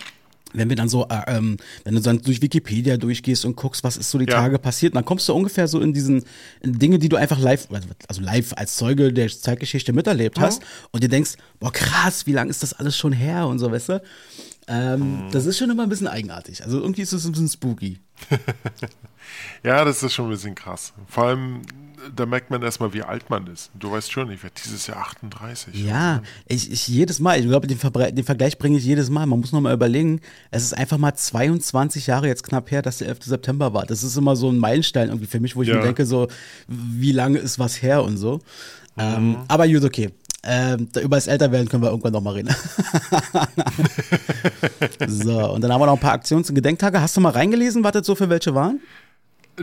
[0.56, 3.96] wenn wir dann so, äh, ähm, wenn du dann durch Wikipedia durchgehst und guckst, was
[3.96, 4.38] ist so die ja.
[4.38, 6.24] Tage passiert, dann kommst du ungefähr so in diesen
[6.62, 7.68] in Dinge, die du einfach live,
[8.08, 10.68] also live als Zeuge der Zeitgeschichte miterlebt hast ja.
[10.92, 13.88] und dir denkst, boah krass, wie lange ist das alles schon her und so, weißt
[13.90, 14.02] du?
[14.68, 15.30] Ähm, mhm.
[15.30, 16.64] Das ist schon immer ein bisschen eigenartig.
[16.64, 18.00] Also irgendwie ist es ein bisschen spooky.
[19.62, 20.92] ja, das ist schon ein bisschen krass.
[21.06, 21.62] Vor allem,
[22.14, 23.70] da merkt man erstmal, wie alt man ist.
[23.74, 25.74] Du weißt schon, ich werde dieses Jahr 38.
[25.74, 27.78] Ja, ich, ich jedes Mal, ich glaube, den,
[28.14, 29.26] den, Vergleich bringe ich jedes Mal.
[29.26, 32.98] Man muss noch mal überlegen, es ist einfach mal 22 Jahre jetzt knapp her, dass
[32.98, 33.24] der 11.
[33.24, 33.86] September war.
[33.86, 35.76] Das ist immer so ein Meilenstein irgendwie für mich, wo ich ja.
[35.76, 36.28] mir denke, so,
[36.68, 38.40] wie lange ist was her und so.
[38.98, 39.34] Ähm, mhm.
[39.34, 40.10] Ähm, aber gut, okay.
[40.48, 42.48] Ähm, über das Älterwerden können wir irgendwann noch mal reden.
[45.08, 47.00] so, und dann haben wir noch ein paar Aktions- und Gedenktage.
[47.00, 48.80] Hast du mal reingelesen, was das so für welche waren?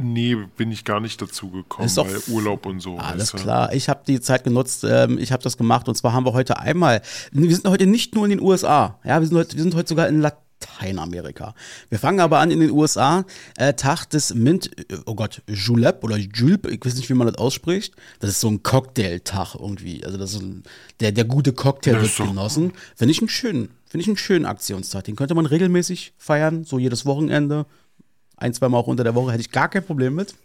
[0.01, 2.97] Nee, bin ich gar nicht dazu gekommen, ist doch weil Urlaub und so.
[2.97, 6.25] Alles klar, ich habe die Zeit genutzt, ähm, ich habe das gemacht und zwar haben
[6.25, 7.01] wir heute einmal,
[7.31, 9.89] wir sind heute nicht nur in den USA, ja, wir sind heute, wir sind heute
[9.89, 11.53] sogar in Lateinamerika.
[11.89, 13.25] Wir fangen aber an in den USA,
[13.57, 14.71] äh, Tag des Mint,
[15.05, 17.93] oh Gott, Julep oder Julep, ich weiß nicht, wie man das ausspricht.
[18.19, 20.03] Das ist so ein Cocktailtag irgendwie.
[20.03, 20.63] Also das ist ein,
[20.99, 22.73] der, der gute Cocktail wird genossen.
[22.95, 25.03] Finde ich einen schönen, finde ich einen schönen Aktionstag.
[25.03, 27.65] Den könnte man regelmäßig feiern, so jedes Wochenende
[28.43, 30.35] ein, zwei Mal auch unter der Woche, hätte ich gar kein Problem mit.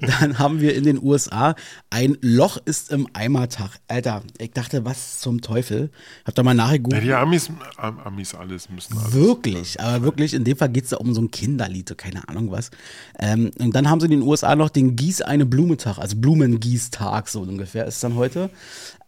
[0.20, 1.54] dann haben wir in den USA
[1.90, 3.70] ein Loch ist im Eimertag.
[3.88, 5.90] Alter, ich dachte, was zum Teufel?
[6.24, 7.02] Hab da mal nachgegoogelt.
[7.02, 9.12] Ja, die Amis, Amis alles müssen alles.
[9.12, 12.50] Wirklich, aber wirklich, in dem Fall geht es da um so ein Kinderlied, keine Ahnung
[12.50, 12.70] was.
[13.18, 17.28] Ähm, und dann haben sie in den USA noch den Gieß eine Blumentag, also Blumengießtag,
[17.28, 18.50] so ungefähr ist dann heute.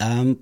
[0.01, 0.38] Ähm,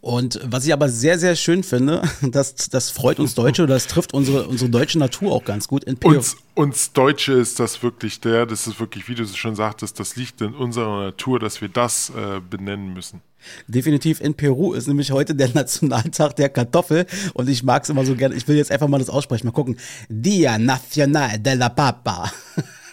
[0.00, 4.14] und was ich aber sehr, sehr schön finde, das, das freut uns Deutsche, das trifft
[4.14, 5.84] unsere, unsere deutsche Natur auch ganz gut.
[5.84, 9.56] In uns, uns Deutsche ist das wirklich der, das ist wirklich, wie du es schon
[9.56, 13.20] sagtest, das liegt in unserer Natur, dass wir das äh, benennen müssen.
[13.66, 18.04] Definitiv in Peru ist nämlich heute der Nationaltag der Kartoffel und ich mag es immer
[18.04, 18.34] so gerne.
[18.34, 19.46] Ich will jetzt einfach mal das aussprechen.
[19.46, 19.76] Mal gucken.
[20.08, 22.32] Dia Nacional de la Papa.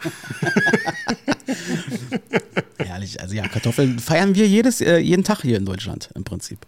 [2.78, 3.20] Herrlich.
[3.20, 6.58] Also ja, Kartoffeln feiern wir jedes, äh, jeden Tag hier in Deutschland im Prinzip.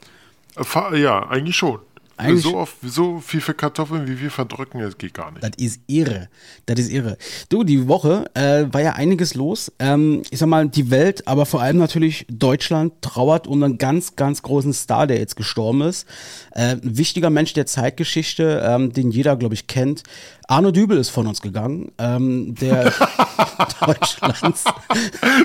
[0.57, 1.81] Äh, ja, eigentlich schon.
[2.23, 5.43] Eigentlich so, oft, so viel für Kartoffeln, wie wir verdrücken, das geht gar nicht.
[5.43, 6.29] Das ist irre.
[6.67, 7.17] Das ist irre.
[7.49, 9.73] Du, die Woche äh, war ja einiges los.
[9.79, 14.17] Ähm, ich sag mal, die Welt, aber vor allem natürlich Deutschland trauert um einen ganz,
[14.17, 16.07] ganz großen Star, der jetzt gestorben ist.
[16.53, 20.03] Äh, ein wichtiger Mensch der Zeitgeschichte, ähm, den jeder, glaube ich, kennt.
[20.49, 22.93] Arno Dübel ist von uns gegangen, ähm, der
[23.87, 24.65] Deutschlands.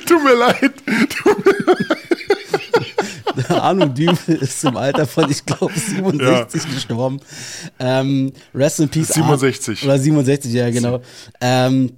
[0.05, 0.73] Tut mir leid.
[1.09, 2.26] Tut mir leid.
[3.49, 6.69] Arno Dübel ist im Alter von, ich glaube, 67 ja.
[6.73, 7.19] gestorben.
[7.79, 9.09] Ähm, Rest in Peace.
[9.09, 9.83] 67.
[9.83, 11.01] Oder 67, ja, genau.
[11.41, 11.91] Ähm,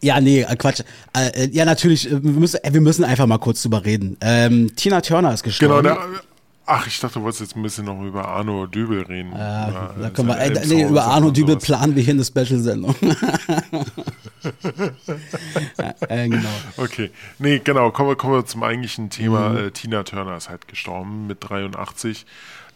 [0.00, 0.80] ja, nee, äh, Quatsch.
[1.16, 4.16] Äh, äh, ja, natürlich, wir müssen, wir müssen einfach mal kurz drüber reden.
[4.20, 5.82] Ähm, Tina Turner ist gestorben.
[5.82, 6.22] Genau, der,
[6.70, 9.32] Ach, ich dachte, du wolltest jetzt ein bisschen noch über Arno Dübel reden.
[9.32, 11.64] Ja, über da können wir, äh, nee, über Arno Dübel sowas.
[11.64, 12.94] planen wir hier eine Special-Sendung.
[15.78, 16.48] ja, äh, genau.
[16.76, 19.50] Okay, nee, genau, kommen wir, kommen wir zum eigentlichen Thema.
[19.50, 19.56] Mhm.
[19.56, 22.26] Äh, Tina Turner ist halt gestorben mit 83.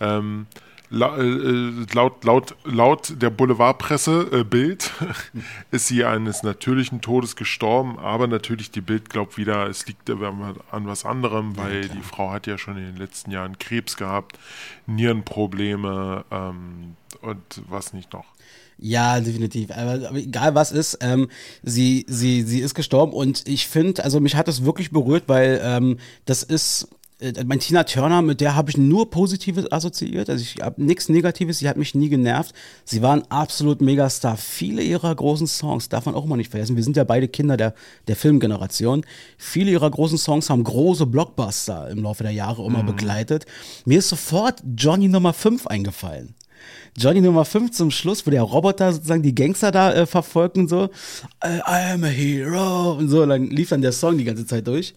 [0.00, 0.46] Ähm,
[0.92, 4.92] äh, laut, laut, laut der Boulevardpresse äh, Bild
[5.70, 10.86] ist sie eines natürlichen Todes gestorben, aber natürlich die Bild glaubt wieder, es liegt an
[10.86, 14.38] was anderem, weil ja, die Frau hat ja schon in den letzten Jahren Krebs gehabt,
[14.86, 18.26] Nierenprobleme ähm, und was nicht noch.
[18.84, 19.70] Ja, definitiv.
[19.70, 21.28] Aber, aber, egal was ist, ähm,
[21.62, 25.60] sie, sie, sie ist gestorben und ich finde, also mich hat das wirklich berührt, weil
[25.62, 26.88] ähm, das ist
[27.20, 30.28] äh, mein Tina Turner, mit der habe ich nur Positives assoziiert.
[30.28, 32.56] Also ich habe nichts Negatives, sie hat mich nie genervt.
[32.84, 34.36] Sie war ein absolut Megastar.
[34.36, 37.56] Viele ihrer großen Songs, darf man auch mal nicht vergessen, wir sind ja beide Kinder
[37.56, 37.74] der,
[38.08, 39.06] der Filmgeneration.
[39.38, 42.86] Viele ihrer großen Songs haben große Blockbuster im Laufe der Jahre immer mhm.
[42.86, 43.46] begleitet.
[43.84, 46.34] Mir ist sofort Johnny Nummer 5 eingefallen.
[46.96, 50.68] Johnny Nummer 5 zum Schluss, wo der Roboter sozusagen die Gangster da äh, verfolgt und
[50.68, 50.90] so.
[51.44, 53.22] I, I am a hero und so.
[53.22, 54.94] Und dann lief dann der Song die ganze Zeit durch.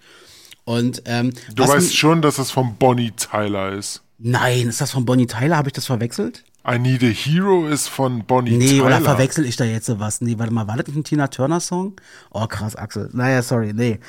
[0.66, 4.02] Und, ähm, du weißt schon, dass das von Bonnie Tyler ist.
[4.18, 5.58] Nein, ist das von Bonnie Tyler?
[5.58, 6.44] Habe ich das verwechselt?
[6.68, 8.74] I Need a Hero ist von Bonnie nee, Tyler.
[8.74, 10.22] Nee, oder verwechsel ich da jetzt was?
[10.22, 11.94] Nee, warte mal, war das nicht ein Tina Turner Song?
[12.32, 13.10] Oh, krass, Axel.
[13.14, 14.00] Naja, sorry, nee.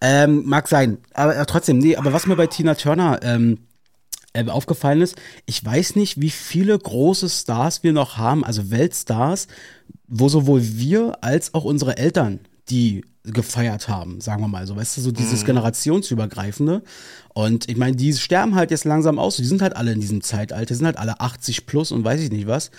[0.00, 0.98] Ähm, mag sein.
[1.14, 3.58] Aber äh, trotzdem, nee, aber was mir bei Tina Turner ähm,
[4.36, 9.48] äh, aufgefallen ist, ich weiß nicht, wie viele große Stars wir noch haben, also Weltstars,
[10.06, 14.96] wo sowohl wir als auch unsere Eltern die gefeiert haben, sagen wir mal so, weißt
[14.96, 15.46] du, so dieses mhm.
[15.46, 16.82] generationsübergreifende.
[17.34, 19.36] Und ich meine, die sterben halt jetzt langsam aus.
[19.36, 22.20] Die sind halt alle in diesem Zeitalter, die sind halt alle 80 plus und weiß
[22.20, 22.70] ich nicht was.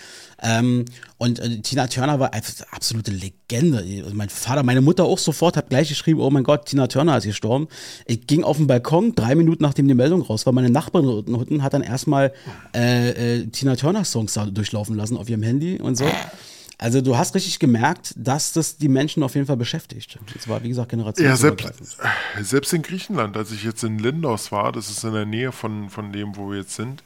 [0.41, 0.85] Ähm,
[1.17, 2.31] und äh, Tina Turner war
[2.71, 3.85] absolute Legende.
[4.13, 7.25] Mein Vater, meine Mutter auch sofort hat gleich geschrieben, oh mein Gott, Tina Turner ist
[7.25, 7.67] gestorben.
[8.05, 10.53] Ich ging auf den Balkon, drei Minuten nachdem die Meldung raus war.
[10.53, 12.33] Meine Nachbarin unten hat dann erstmal
[12.73, 16.05] äh, äh, Tina Turner Songs durchlaufen lassen auf ihrem Handy und so.
[16.79, 20.19] Also du hast richtig gemerkt, dass das die Menschen auf jeden Fall beschäftigt.
[20.35, 21.25] Das war, wie gesagt, Generation.
[21.25, 21.97] Ja, selbst,
[22.39, 25.89] selbst in Griechenland, als ich jetzt in Lindos war, das ist in der Nähe von,
[25.89, 27.03] von dem, wo wir jetzt sind,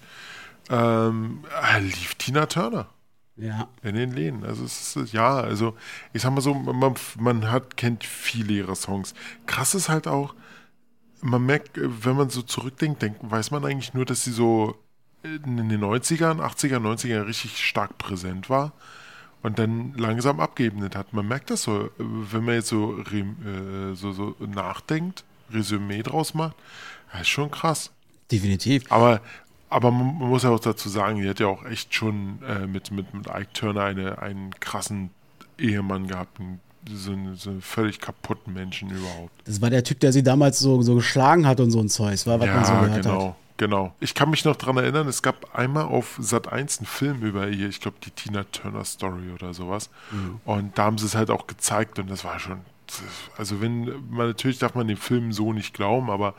[0.69, 1.45] ähm,
[1.79, 2.89] lief Tina Turner.
[3.37, 3.69] Ja.
[3.81, 4.43] In den Läden.
[4.43, 5.75] Also es ist, ja, also
[6.11, 9.13] ich sag mal so, man, man hat, kennt viele ihrer Songs.
[9.45, 10.35] Krass ist halt auch,
[11.21, 14.75] man merkt, wenn man so zurückdenkt, denkt, weiß man eigentlich nur, dass sie so
[15.23, 18.73] in den 90ern, 80er, 90er richtig stark präsent war
[19.43, 21.13] und dann langsam abgeebnet hat.
[21.13, 26.55] Man merkt das so, wenn man jetzt so, äh, so, so nachdenkt, Resümee draus macht,
[27.11, 27.91] das ist schon krass.
[28.31, 28.89] Definitiv.
[28.89, 29.21] Aber,
[29.69, 32.91] aber man muss ja auch dazu sagen, die hat ja auch echt schon äh, mit,
[32.91, 35.09] mit, mit Ike Turner eine, einen krassen
[35.57, 39.31] Ehemann gehabt, einen, so, einen, so völlig kaputten Menschen überhaupt.
[39.45, 42.25] Das war der Typ, der sie damals so, so geschlagen hat und so ein Zeug,
[42.25, 43.27] war, was ja, man so gehört genau.
[43.29, 43.35] hat.
[43.61, 43.93] Genau.
[43.99, 47.47] Ich kann mich noch daran erinnern, es gab einmal auf Sat 1 einen Film über
[47.47, 49.91] ihr, ich glaube die Tina Turner Story oder sowas.
[50.09, 50.41] Mhm.
[50.45, 52.61] Und da haben sie es halt auch gezeigt und das war schon.
[53.37, 56.33] Also wenn, man natürlich darf man dem Film so nicht glauben, aber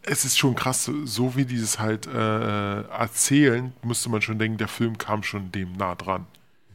[0.00, 4.68] es ist schon krass, so wie dieses halt äh, erzählen, müsste man schon denken, der
[4.68, 6.24] Film kam schon dem nah dran.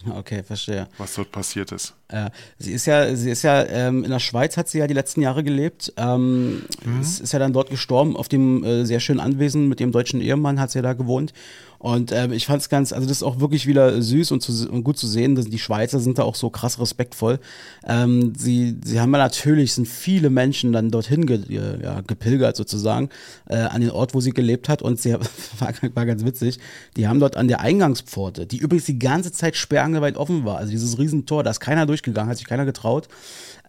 [0.08, 0.88] Okay, verstehe.
[1.00, 1.96] Was dort passiert ist.
[2.10, 4.94] Äh, sie ist ja, sie ist ja ähm, in der Schweiz hat sie ja die
[4.94, 5.94] letzten Jahre gelebt.
[5.98, 7.02] Ähm, mhm.
[7.02, 10.60] Ist ja dann dort gestorben auf dem äh, sehr schönen Anwesen mit ihrem deutschen Ehemann
[10.60, 11.34] hat sie ja da gewohnt.
[11.80, 14.70] Und ähm, ich fand es ganz, also das ist auch wirklich wieder süß und, zu,
[14.70, 17.40] und gut zu sehen, dass die Schweizer sind da auch so krass respektvoll.
[17.86, 23.10] Ähm, sie, sie haben ja natürlich, sind viele Menschen dann dorthin ge, ja, gepilgert sozusagen,
[23.48, 24.82] äh, an den Ort, wo sie gelebt hat.
[24.82, 25.14] Und sie
[25.60, 26.60] war, war ganz witzig,
[26.96, 30.72] die haben dort an der Eingangspforte, die übrigens die ganze Zeit sperrangelweit offen war, also
[30.72, 33.08] dieses Riesentor, da ist keiner durchgegangen, hat sich keiner getraut.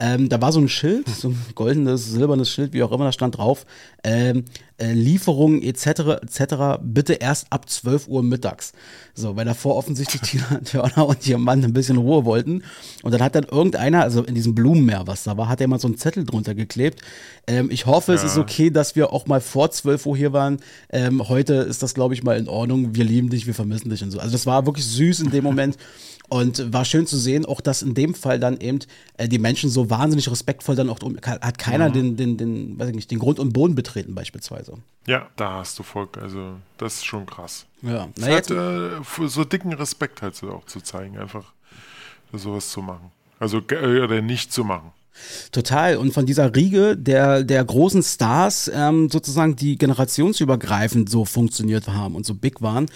[0.00, 3.12] Ähm, da war so ein Schild, so ein goldenes, silbernes Schild, wie auch immer, da
[3.12, 3.66] stand drauf,
[4.04, 4.44] ähm,
[4.76, 6.22] äh, Lieferungen etc.
[6.22, 6.78] etc.
[6.80, 8.72] bitte erst ab 12 Uhr mittags.
[9.14, 12.62] So, weil davor offensichtlich Tina Turner und ihr Mann ein bisschen Ruhe wollten.
[13.02, 15.80] Und dann hat dann irgendeiner, also in diesem Blumenmeer, was da war, hat er mal
[15.80, 17.00] so einen Zettel drunter geklebt.
[17.48, 18.18] Ähm, ich hoffe, ja.
[18.18, 20.58] es ist okay, dass wir auch mal vor 12 Uhr hier waren.
[20.90, 22.94] Ähm, heute ist das, glaube ich, mal in Ordnung.
[22.94, 24.20] Wir lieben dich, wir vermissen dich und so.
[24.20, 25.76] Also das war wirklich süß in dem Moment.
[26.30, 28.80] Und war schön zu sehen, auch dass in dem Fall dann eben
[29.16, 31.92] äh, die Menschen so wahnsinnig respektvoll dann auch, hat keiner mhm.
[31.94, 34.74] den, den, den, weiß ich nicht, den Grund und Boden betreten beispielsweise.
[35.06, 37.64] Ja, da hast du voll, also das ist schon krass.
[37.80, 41.52] Ja, Na, halt, äh, so dicken Respekt halt auch zu zeigen, einfach
[42.32, 43.10] sowas zu machen.
[43.38, 44.92] Also, äh, oder nicht zu machen.
[45.52, 45.96] Total.
[45.96, 52.14] Und von dieser Riege der, der großen Stars, ähm, sozusagen, die generationsübergreifend so funktioniert haben
[52.14, 52.86] und so big waren.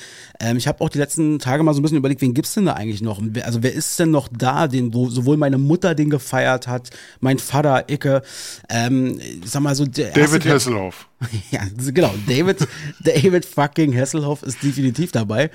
[0.41, 2.67] Ähm, ich habe auch die letzten Tage mal so ein bisschen überlegt, wen gibt's denn
[2.67, 3.21] da eigentlich noch?
[3.43, 7.39] Also wer ist denn noch da, den, wo sowohl meine Mutter den gefeiert hat, mein
[7.39, 8.23] Vater, Icke,
[8.69, 11.09] ähm, sag mal so der David Hasselhoff.
[11.51, 12.13] ja, genau.
[12.27, 12.67] David,
[13.01, 15.51] David fucking Hasselhoff ist definitiv dabei.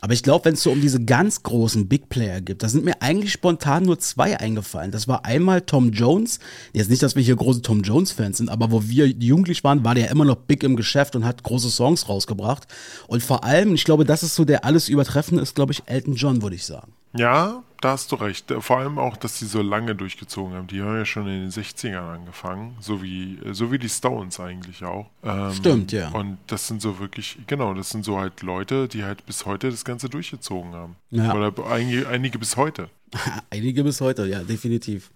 [0.00, 2.84] Aber ich glaube, wenn es so um diese ganz großen Big Player gibt, da sind
[2.84, 4.90] mir eigentlich spontan nur zwei eingefallen.
[4.90, 6.40] Das war einmal Tom Jones.
[6.72, 9.94] Jetzt nicht, dass wir hier große Tom Jones-Fans sind, aber wo wir jugendlich waren, war
[9.94, 12.66] der immer noch big im Geschäft und hat große Songs rausgebracht.
[13.06, 16.14] Und vor allem, ich glaube, das ist so der alles übertreffende, ist, glaube ich, Elton
[16.14, 16.92] John, würde ich sagen.
[17.14, 18.52] Ja, da hast du recht.
[18.60, 20.68] Vor allem auch, dass sie so lange durchgezogen haben.
[20.68, 24.84] Die haben ja schon in den 60ern angefangen, so wie, so wie die Stones eigentlich
[24.84, 25.10] auch.
[25.24, 26.08] Ähm, Stimmt, ja.
[26.10, 29.70] Und das sind so wirklich, genau, das sind so halt Leute, die halt bis heute
[29.70, 30.96] das Ganze durchgezogen haben.
[31.10, 31.34] Ja.
[31.34, 32.88] Oder einige, einige bis heute.
[33.50, 35.10] Einige bis heute, ja, definitiv.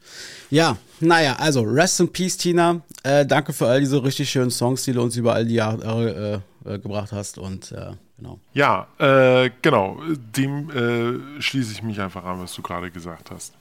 [0.50, 2.82] Ja, naja, also Rest in Peace, Tina.
[3.02, 6.42] Äh, danke für all diese richtig schönen Songs, die du uns über all die Jahre
[6.66, 7.38] äh, äh, gebracht hast.
[7.38, 8.38] Und äh, genau.
[8.52, 9.98] Ja, äh, genau.
[10.36, 13.54] Dem äh, schließe ich mich einfach an, was du gerade gesagt hast.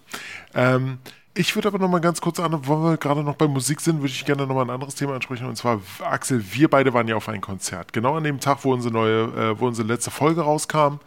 [0.54, 1.00] Ähm,
[1.34, 3.98] ich würde aber noch mal ganz kurz an, wo wir gerade noch bei Musik sind,
[3.98, 5.48] würde ich gerne noch mal ein anderes Thema ansprechen.
[5.48, 7.92] Und zwar, Axel, wir beide waren ja auf ein Konzert.
[7.92, 11.00] Genau an dem Tag, wo unsere neue, wo unsere letzte Folge rauskam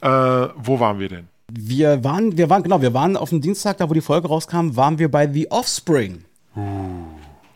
[0.00, 0.08] Äh,
[0.56, 1.28] wo waren wir denn?
[1.50, 4.76] Wir waren, wir waren, genau, wir waren auf dem Dienstag, da wo die Folge rauskam,
[4.76, 6.24] waren wir bei The Offspring.
[6.54, 7.06] Uh,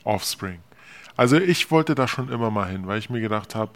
[0.04, 0.60] Offspring.
[1.14, 3.72] Also ich wollte da schon immer mal hin, weil ich mir gedacht habe,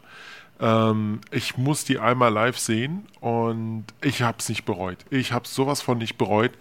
[0.61, 4.99] ähm, ich muss die einmal live sehen und ich habe es nicht bereut.
[5.11, 6.53] Ich habe sowas von nicht bereut.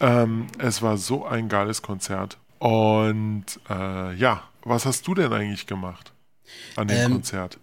[0.00, 2.38] Ähm, es war so ein geiles Konzert.
[2.58, 6.12] Und äh, ja, was hast du denn eigentlich gemacht
[6.76, 7.58] an dem ähm, Konzert?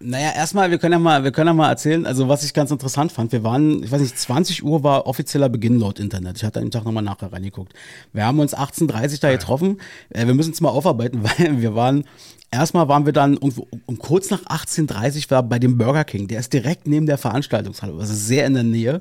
[0.00, 2.70] Naja, erstmal, wir können ja mal, wir können ja mal erzählen, also was ich ganz
[2.72, 6.36] interessant fand, wir waren, ich weiß nicht, 20 Uhr war offizieller Beginn laut Internet.
[6.36, 7.74] Ich hatte an dem Tag nochmal nachher reingeguckt.
[8.12, 9.80] Wir haben uns 18.30 da getroffen.
[10.10, 12.04] Äh, wir müssen es mal aufarbeiten, weil wir waren,
[12.50, 16.28] erstmal waren wir dann irgendwo, um kurz nach 18.30 war bei dem Burger King.
[16.28, 19.00] Der ist direkt neben der Veranstaltungshalle, also sehr in der Nähe.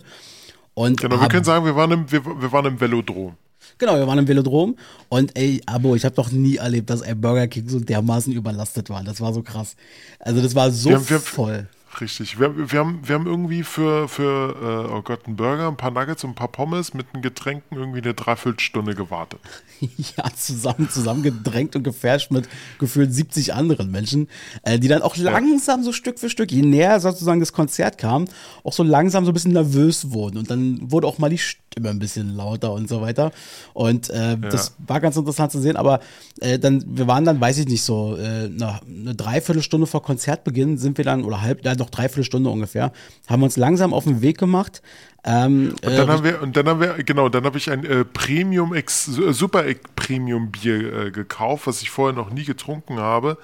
[0.74, 3.36] Und genau, wir können sagen, wir waren im, wir, wir waren im Velodrom.
[3.80, 4.76] Genau, wir waren im Velodrom
[5.10, 8.90] und ey, Abo, ich habe doch nie erlebt, dass ein Burger King so dermaßen überlastet
[8.90, 9.04] war.
[9.04, 9.76] Das war so krass.
[10.20, 11.68] Also das war so wir haben, wir, voll.
[12.00, 12.40] Richtig.
[12.40, 15.92] Wir, wir, haben, wir haben irgendwie für, für äh, oh Gott, einen Burger, ein paar
[15.92, 19.40] Nuggets und ein paar Pommes mit den Getränken irgendwie eine Dreiviertelstunde gewartet.
[19.80, 24.28] ja, zusammen, zusammen gedrängt und gefärscht mit gefühlt 70 anderen Menschen,
[24.64, 28.26] äh, die dann auch langsam so Stück für Stück, je näher sozusagen das Konzert kam,
[28.64, 30.38] auch so langsam so ein bisschen nervös wurden.
[30.38, 31.40] Und dann wurde auch mal die
[31.78, 33.32] Stimme ein bisschen lauter und so weiter.
[33.74, 34.36] Und äh, ja.
[34.36, 35.78] das war ganz interessant zu sehen.
[35.78, 36.00] Aber
[36.42, 40.80] äh, dann, wir waren dann, weiß ich nicht, so äh, eine, eine Dreiviertelstunde vor Konzertbeginn
[40.80, 42.92] sind wir dann, oder halb, ja, doch dreiviertel Stunde ungefähr,
[43.28, 44.82] haben uns langsam auf den Weg gemacht.
[45.24, 47.86] Ähm, und dann äh, haben wir, und dann haben wir, genau, dann habe ich ein
[47.86, 53.38] äh, Premium, Ex, äh, Super Premium Bier gekauft, was ich vorher noch nie getrunken habe,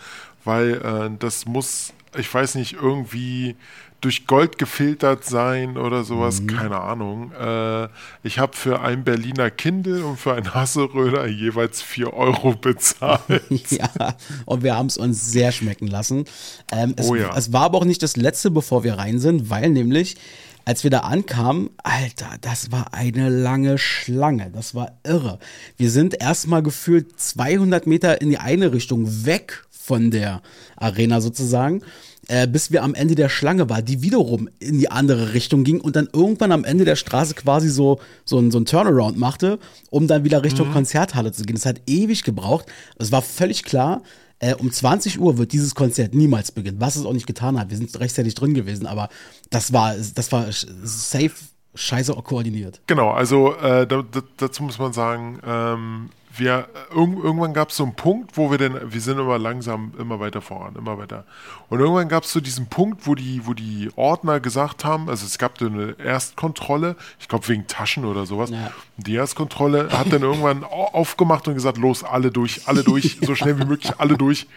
[0.43, 3.55] weil das muss, ich weiß nicht, irgendwie
[4.03, 6.47] durch Gold gefiltert sein oder sowas, mhm.
[6.47, 7.31] keine Ahnung.
[7.31, 7.87] Äh,
[8.23, 13.21] ich habe für ein Berliner Kindle und für ein Hasseröder jeweils 4 Euro bezahlt.
[13.69, 16.25] ja, und wir haben es uns sehr schmecken lassen.
[16.71, 17.35] Ähm, es, oh ja.
[17.35, 20.17] es war aber auch nicht das letzte, bevor wir rein sind, weil nämlich
[20.65, 24.49] als wir da ankamen, Alter, das war eine lange Schlange.
[24.49, 25.39] Das war irre.
[25.75, 30.41] Wir sind erstmal gefühlt 200 Meter in die eine Richtung weg von der
[30.77, 31.83] Arena sozusagen
[32.27, 35.81] äh, bis wir am Ende der Schlange war, die wiederum in die andere Richtung ging
[35.81, 39.59] und dann irgendwann am Ende der Straße quasi so, so, ein, so ein Turnaround machte,
[39.89, 40.73] um dann wieder Richtung mhm.
[40.73, 41.55] Konzerthalle zu gehen.
[41.55, 42.65] Das hat ewig gebraucht.
[42.97, 44.01] Es war völlig klar,
[44.39, 47.69] äh, um 20 Uhr wird dieses Konzert niemals beginnen, was es auch nicht getan hat.
[47.69, 49.09] Wir sind rechtzeitig drin gewesen, aber
[49.49, 51.31] das war, das war safe
[51.75, 52.81] scheiße koordiniert.
[52.87, 57.83] Genau, also äh, da, da, dazu muss man sagen, ähm, wir, irgendwann gab es so
[57.83, 61.25] einen Punkt, wo wir denn, wir sind immer langsam immer weiter voran, immer weiter.
[61.69, 65.25] Und irgendwann gab es so diesen Punkt, wo die, wo die Ordner gesagt haben, also
[65.25, 68.49] es gab eine Erstkontrolle, ich glaube wegen Taschen oder sowas.
[68.49, 68.71] Ja.
[68.97, 73.59] Die Erstkontrolle hat dann irgendwann aufgemacht und gesagt, los, alle durch, alle durch, so schnell
[73.59, 74.47] wie möglich, alle durch.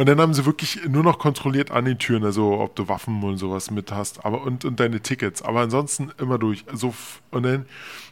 [0.00, 3.22] Und dann haben sie wirklich nur noch kontrolliert an den Türen, also ob du Waffen
[3.22, 5.42] und sowas mit hast, aber und, und deine Tickets.
[5.42, 6.64] Aber ansonsten immer durch.
[6.70, 6.94] Also,
[7.30, 7.66] und dann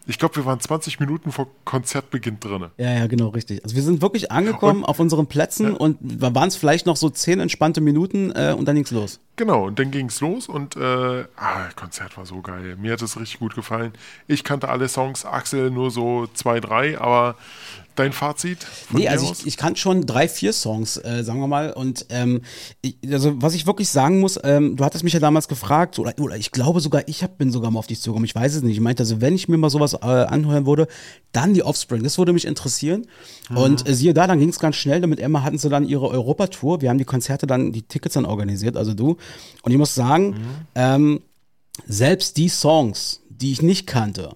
[0.07, 2.67] ich glaube, wir waren 20 Minuten vor Konzertbeginn drin.
[2.77, 3.65] Ja, ja, genau, richtig.
[3.65, 5.73] Also wir sind wirklich angekommen und, auf unseren Plätzen ja.
[5.79, 8.91] und da waren es vielleicht noch so zehn entspannte Minuten äh, und dann ging es
[8.91, 9.19] los.
[9.39, 12.77] Genau, und dann ging es los und äh, ah, Konzert war so geil.
[12.77, 13.93] Mir hat es richtig gut gefallen.
[14.27, 17.37] Ich kannte alle Songs, Axel nur so zwei, drei, aber
[17.99, 18.59] dein Fazit?
[18.91, 21.73] Nee, also ich, ich kann schon drei, vier Songs, äh, sagen wir mal.
[21.73, 22.43] Und ähm,
[22.81, 26.15] ich, also was ich wirklich sagen muss, ähm, du hattest mich ja damals gefragt, oder,
[26.21, 28.63] oder ich glaube sogar, ich hab, bin sogar mal auf dich zugekommen, ich weiß es
[28.63, 28.75] nicht.
[28.75, 30.87] Ich meinte, also wenn ich mir mal sowas äh, anhören würde,
[31.33, 33.07] dann die Offspring, das würde mich interessieren.
[33.51, 33.57] Mhm.
[33.57, 36.09] Und äh, siehe da, dann ging es ganz schnell, damit Emma hatten sie dann ihre
[36.09, 36.81] Europatour.
[36.81, 39.17] Wir haben die Konzerte dann, die Tickets dann organisiert, also du.
[39.63, 40.37] Und ich muss sagen, mhm.
[40.75, 41.21] ähm,
[41.87, 44.35] selbst die Songs, die ich nicht kannte,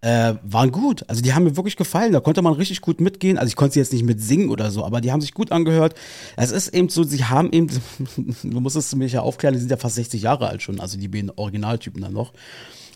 [0.00, 1.04] äh, waren gut.
[1.08, 2.12] Also die haben mir wirklich gefallen.
[2.12, 3.36] Da konnte man richtig gut mitgehen.
[3.36, 5.50] Also ich konnte sie jetzt nicht mit singen oder so, aber die haben sich gut
[5.50, 5.94] angehört.
[6.36, 7.68] Es ist eben so, sie haben eben,
[8.42, 10.98] du musst es mich ja aufklären, die sind ja fast 60 Jahre alt schon, also
[10.98, 12.32] die beiden Originaltypen dann noch.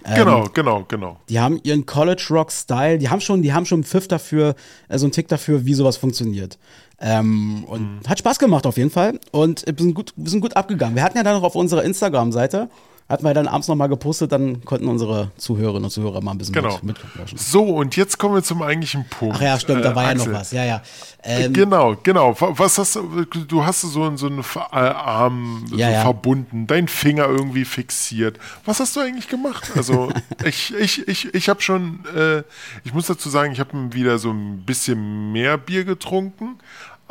[0.04, 1.16] Ähm, genau, genau, genau.
[1.28, 4.54] Die haben ihren College Rock Style, die haben schon, die haben schon einen Pfiff dafür,
[4.88, 6.58] äh, so einen Tick dafür, wie sowas funktioniert.
[7.00, 8.08] Ähm, und mhm.
[8.08, 10.94] hat Spaß gemacht auf jeden Fall und wir sind gut, wir sind gut abgegangen.
[10.94, 12.68] Wir hatten ja dann noch auf unserer Instagram-Seite
[13.12, 16.54] hatten wir dann abends nochmal gepostet, dann konnten unsere Zuhörerinnen und Zuhörer mal ein bisschen
[16.54, 16.78] genau.
[16.82, 17.36] mit, mitquatschen.
[17.36, 19.36] So, und jetzt kommen wir zum eigentlichen Punkt.
[19.38, 20.82] Ach ja, stimmt, da war äh, ja noch was, ja, ja.
[21.22, 22.34] Ähm, genau, genau.
[22.40, 26.00] Was hast du, du hast so, so einen äh, Arm ja, so ja.
[26.00, 28.38] verbunden, dein Finger irgendwie fixiert.
[28.64, 29.70] Was hast du eigentlich gemacht?
[29.76, 30.10] Also,
[30.44, 32.42] ich, ich, ich, ich habe schon, äh,
[32.82, 36.58] ich muss dazu sagen, ich habe wieder so ein bisschen mehr Bier getrunken,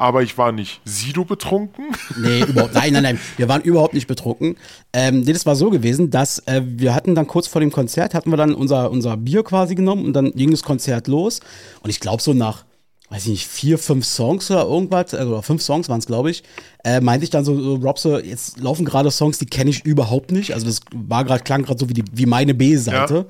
[0.02, 1.86] aber ich war nicht Sido betrunken.
[2.18, 4.58] Nee, überhaupt, nein, nein, nein, wir waren überhaupt nicht betrunken.
[4.94, 8.16] Ähm, nee, das war so gewesen, dass äh, wir hatten dann kurz vor dem Konzert,
[8.16, 11.40] hatten wir dann unser, unser Bier quasi genommen und dann ging das Konzert los.
[11.84, 12.66] Und ich glaube so nach
[13.12, 16.32] weiß ich nicht, vier, fünf Songs oder irgendwas, äh, oder fünf Songs waren es, glaube
[16.32, 16.44] ich,
[16.86, 20.32] äh, meinte ich dann so, so Robse, jetzt laufen gerade Songs, die kenne ich überhaupt
[20.32, 20.54] nicht.
[20.54, 23.28] Also das war gerade, klang gerade so wie, die, wie meine B-Seite.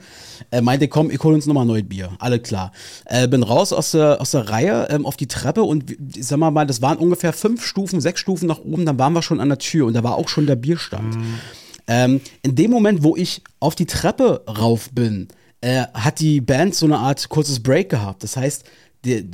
[0.51, 0.57] Ja.
[0.59, 2.11] Äh, meinte, komm, ich hol uns nochmal neu Bier.
[2.19, 2.71] Alle klar.
[3.05, 6.37] Äh, bin raus aus der, aus der Reihe ähm, auf die Treppe und ich sag
[6.37, 9.49] mal, das waren ungefähr fünf Stufen, sechs Stufen nach oben, dann waren wir schon an
[9.49, 11.15] der Tür und da war auch schon der Bierstand.
[11.15, 11.39] Mhm.
[11.87, 15.27] Ähm, in dem Moment, wo ich auf die Treppe rauf bin,
[15.61, 18.23] äh, hat die Band so eine Art kurzes Break gehabt.
[18.23, 18.63] Das heißt,
[19.05, 19.29] die,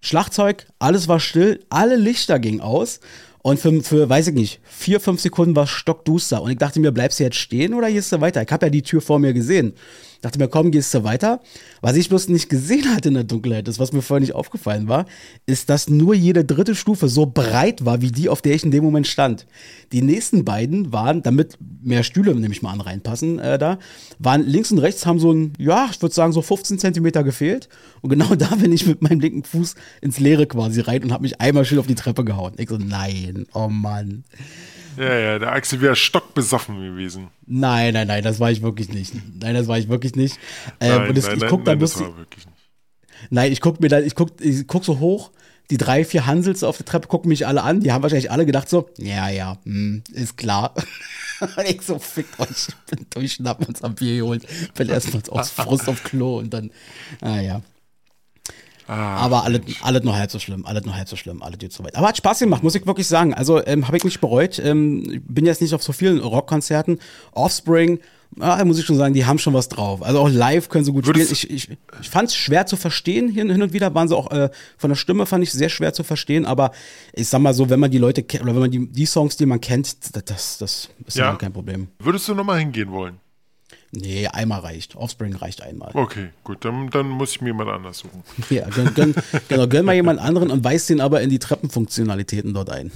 [0.00, 3.00] Schlagzeug, alles war still, alle Lichter gingen aus.
[3.42, 6.42] Und für, für, weiß ich nicht, vier, fünf Sekunden war es stockduster.
[6.42, 8.42] Und ich dachte mir, bleibst du jetzt stehen oder gehst du weiter?
[8.42, 9.74] Ich habe ja die Tür vor mir gesehen.
[10.26, 11.38] Dachte mir, komm, gehst du weiter.
[11.82, 14.88] Was ich bloß nicht gesehen hatte in der Dunkelheit, das was mir vorher nicht aufgefallen
[14.88, 15.06] war,
[15.46, 18.72] ist, dass nur jede dritte Stufe so breit war, wie die, auf der ich in
[18.72, 19.46] dem Moment stand.
[19.92, 23.78] Die nächsten beiden waren, damit mehr Stühle, nehme ich mal an, reinpassen, äh, da,
[24.18, 27.68] waren links und rechts haben so ein, ja, ich würde sagen, so 15 Zentimeter gefehlt.
[28.00, 31.22] Und genau da bin ich mit meinem linken Fuß ins Leere quasi rein und habe
[31.22, 32.54] mich einmal schön auf die Treppe gehauen.
[32.56, 34.24] Ich so, nein, oh Mann.
[34.96, 37.28] Ja, ja, der Axel wäre stockbesoffen gewesen.
[37.46, 39.14] Nein, nein, nein, das war ich wirklich nicht.
[39.40, 40.38] Nein, das war ich wirklich nicht.
[40.80, 42.56] Ähm, nein, und das, nein, ich guck nein, dann nein, das war wirklich nicht.
[43.30, 45.30] Nein, ich guck mir da, ich guck, ich guck so hoch,
[45.70, 47.80] die drei, vier Hansels auf der Treppe gucken mich alle an.
[47.80, 50.74] Die haben wahrscheinlich alle gedacht so, ja, ja, hm, ist klar.
[51.40, 54.46] und ich so, fickt euch, bin durchschnappen uns am Bier geholt.
[54.74, 56.70] Bin erstmal aus Frust auf Klo und dann,
[57.20, 57.62] ah ja.
[58.88, 61.72] Ah, aber alles, alles nur halb so schlimm, alles nur halb so schlimm, alles geht
[61.72, 61.96] so weit.
[61.96, 63.34] Aber hat Spaß gemacht, muss ich wirklich sagen.
[63.34, 64.60] Also ähm, habe ich nicht bereut.
[64.60, 67.00] Ähm, bin jetzt nicht auf so vielen Rockkonzerten.
[67.32, 67.98] Offspring,
[68.38, 70.02] ah, muss ich schon sagen, die haben schon was drauf.
[70.02, 71.56] Also auch live können sie gut Würdest spielen.
[71.56, 73.92] Ich, ich, ich fand es schwer zu verstehen hin, hin und wieder.
[73.94, 76.46] Waren sie auch äh, von der Stimme fand ich sehr schwer zu verstehen.
[76.46, 76.70] Aber
[77.12, 79.36] ich sag mal so, wenn man die Leute kennt oder wenn man die, die Songs,
[79.36, 81.88] die man kennt, das, das ist ja kein Problem.
[81.98, 83.18] Würdest du nochmal hingehen wollen?
[83.92, 84.96] Nee, einmal reicht.
[84.96, 85.90] Offspring reicht einmal.
[85.94, 88.22] Okay, gut, dann, dann muss ich mir jemand anders suchen.
[88.50, 89.14] Ja, gönn, gönn,
[89.48, 92.90] genau, gönn mal jemand anderen und weist den aber in die Treppenfunktionalitäten dort ein.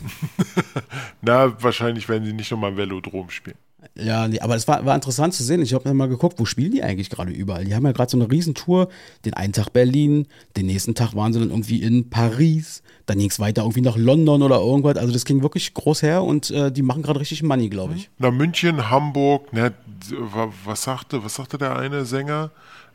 [1.23, 3.57] Na, wahrscheinlich werden sie nicht nochmal Velodrom spielen.
[3.97, 5.63] Ja, nee, aber es war, war interessant zu sehen.
[5.63, 7.65] Ich habe mal geguckt, wo spielen die eigentlich gerade überall?
[7.65, 8.89] Die haben ja gerade so eine Riesentour.
[9.25, 10.27] Den einen Tag Berlin,
[10.57, 12.83] den nächsten Tag waren sie dann irgendwie in Paris.
[13.07, 14.97] Dann ging es weiter irgendwie nach London oder irgendwas.
[14.97, 18.11] Also das ging wirklich groß her und äh, die machen gerade richtig Money, glaube ich.
[18.19, 19.73] Na, München, Hamburg, ne,
[20.65, 22.51] was sagte, was sagte der eine Sänger?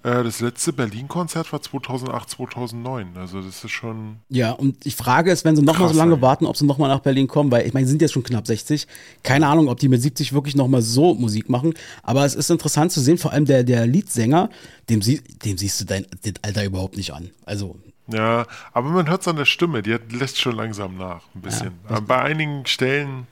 [0.05, 3.17] Äh, das letzte Berlin-Konzert war 2008, 2009.
[3.17, 4.17] Also das ist schon.
[4.29, 6.99] Ja, und ich frage es, wenn sie nochmal so lange warten, ob sie nochmal nach
[6.99, 8.85] Berlin kommen, weil ich meine, sie sind jetzt schon knapp 60.
[9.23, 11.73] Keine Ahnung, ob die mit 70 wirklich nochmal so Musik machen.
[12.03, 14.51] Aber es ist interessant zu sehen, vor allem der, der Leadsänger,
[14.91, 16.05] dem, sie, dem siehst du dein,
[16.43, 17.31] Alter überhaupt nicht an.
[17.45, 17.75] Also
[18.07, 21.71] ja, aber man hört es an der Stimme, die lässt schon langsam nach, ein bisschen.
[21.89, 23.25] Ja, bei einigen Stellen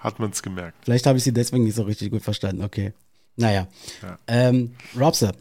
[0.00, 0.76] hat man es gemerkt.
[0.82, 2.92] Vielleicht habe ich sie deswegen nicht so richtig gut verstanden, okay.
[3.36, 3.66] Naja.
[4.02, 4.18] Ja.
[4.26, 5.32] Ähm, Robse,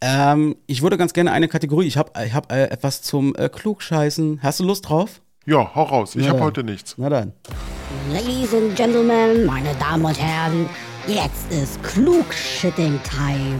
[0.00, 1.86] ähm, ich würde ganz gerne eine Kategorie.
[1.86, 4.40] Ich habe ich hab, äh, etwas zum äh, Klugscheißen.
[4.42, 5.20] Hast du Lust drauf?
[5.46, 6.16] Ja, hau raus.
[6.16, 6.94] Ich habe heute nichts.
[6.96, 7.32] Na dann.
[8.12, 10.68] Ladies and Gentlemen, meine Damen und Herren,
[11.06, 13.58] jetzt ist Klugschitting-Time.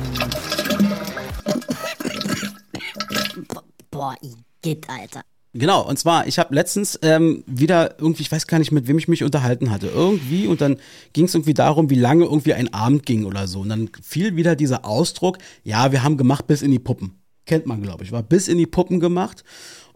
[3.91, 5.22] Boah, Igitt, Alter.
[5.53, 8.98] Genau, und zwar, ich habe letztens ähm, wieder irgendwie, ich weiß gar nicht, mit wem
[8.98, 10.76] ich mich unterhalten hatte, irgendwie, und dann
[11.12, 13.61] ging es irgendwie darum, wie lange irgendwie ein Abend ging oder so.
[13.61, 17.20] Und dann fiel wieder dieser Ausdruck, ja, wir haben gemacht bis in die Puppen.
[17.46, 19.42] Kennt man, glaube ich, war bis in die Puppen gemacht.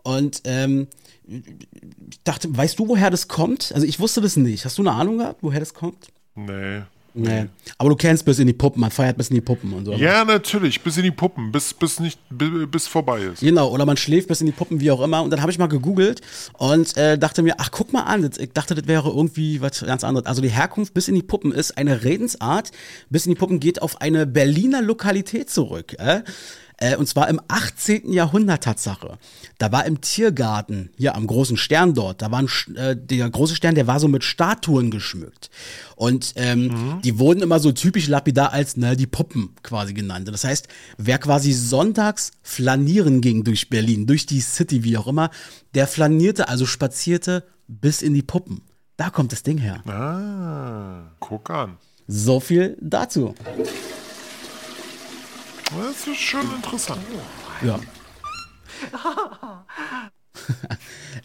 [0.03, 0.89] Und ähm,
[1.27, 3.71] ich dachte, weißt du, woher das kommt?
[3.73, 4.65] Also ich wusste das nicht.
[4.65, 6.09] Hast du eine Ahnung gehabt, woher das kommt?
[6.35, 6.83] Nee.
[7.17, 7.47] Nee.
[7.79, 9.93] Aber du kennst bis in die Puppen, man feiert bis in die Puppen und so.
[9.93, 13.41] Ja, natürlich, bis in die Puppen, bis, bis nicht, bis, bis vorbei ist.
[13.41, 15.23] Genau, oder man schläft bis in die Puppen, wie auch immer.
[15.23, 16.23] Und dann habe ich mal gegoogelt
[16.55, 20.03] und äh, dachte mir, ach, guck mal an, ich dachte, das wäre irgendwie was ganz
[20.03, 20.27] anderes.
[20.27, 22.73] Also die Herkunft bis in die Puppen ist eine Redensart.
[23.11, 25.95] Bis in die Puppen geht auf eine Berliner Lokalität zurück.
[25.99, 26.23] Äh?
[26.85, 28.13] Äh, und zwar im 18.
[28.13, 29.19] Jahrhundert Tatsache.
[29.57, 33.57] Da war im Tiergarten, hier am großen Stern dort, da war ein, äh, der große
[33.57, 35.49] Stern, der war so mit Statuen geschmückt.
[35.97, 37.03] Und ähm, mhm.
[37.03, 40.29] die wurden immer so typisch lapidar als ne, die Puppen quasi genannt.
[40.29, 40.69] Das heißt,
[40.99, 45.31] wer quasi sonntags flanieren ging durch Berlin, durch die City, wie auch immer,
[45.75, 48.61] der flanierte, also spazierte bis in die Puppen.
[48.99, 49.83] Da kommt das Ding her.
[49.89, 51.79] Ah, guck an.
[52.07, 53.35] So viel dazu.
[55.71, 57.01] Das ist schon interessant.
[57.63, 57.81] Ja.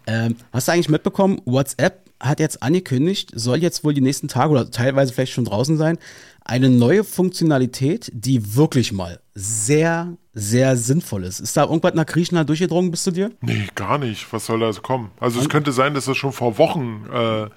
[0.08, 4.52] ähm, hast du eigentlich mitbekommen, WhatsApp hat jetzt angekündigt, soll jetzt wohl die nächsten Tage
[4.52, 5.98] oder teilweise vielleicht schon draußen sein,
[6.44, 11.40] eine neue Funktionalität, die wirklich mal sehr, sehr sinnvoll ist.
[11.40, 13.32] Ist da irgendwas nach Griechenland durchgedrungen bis zu dir?
[13.42, 14.32] Nee, gar nicht.
[14.34, 15.12] Was soll da so kommen?
[15.20, 17.50] Also es könnte sein, dass das schon vor Wochen äh,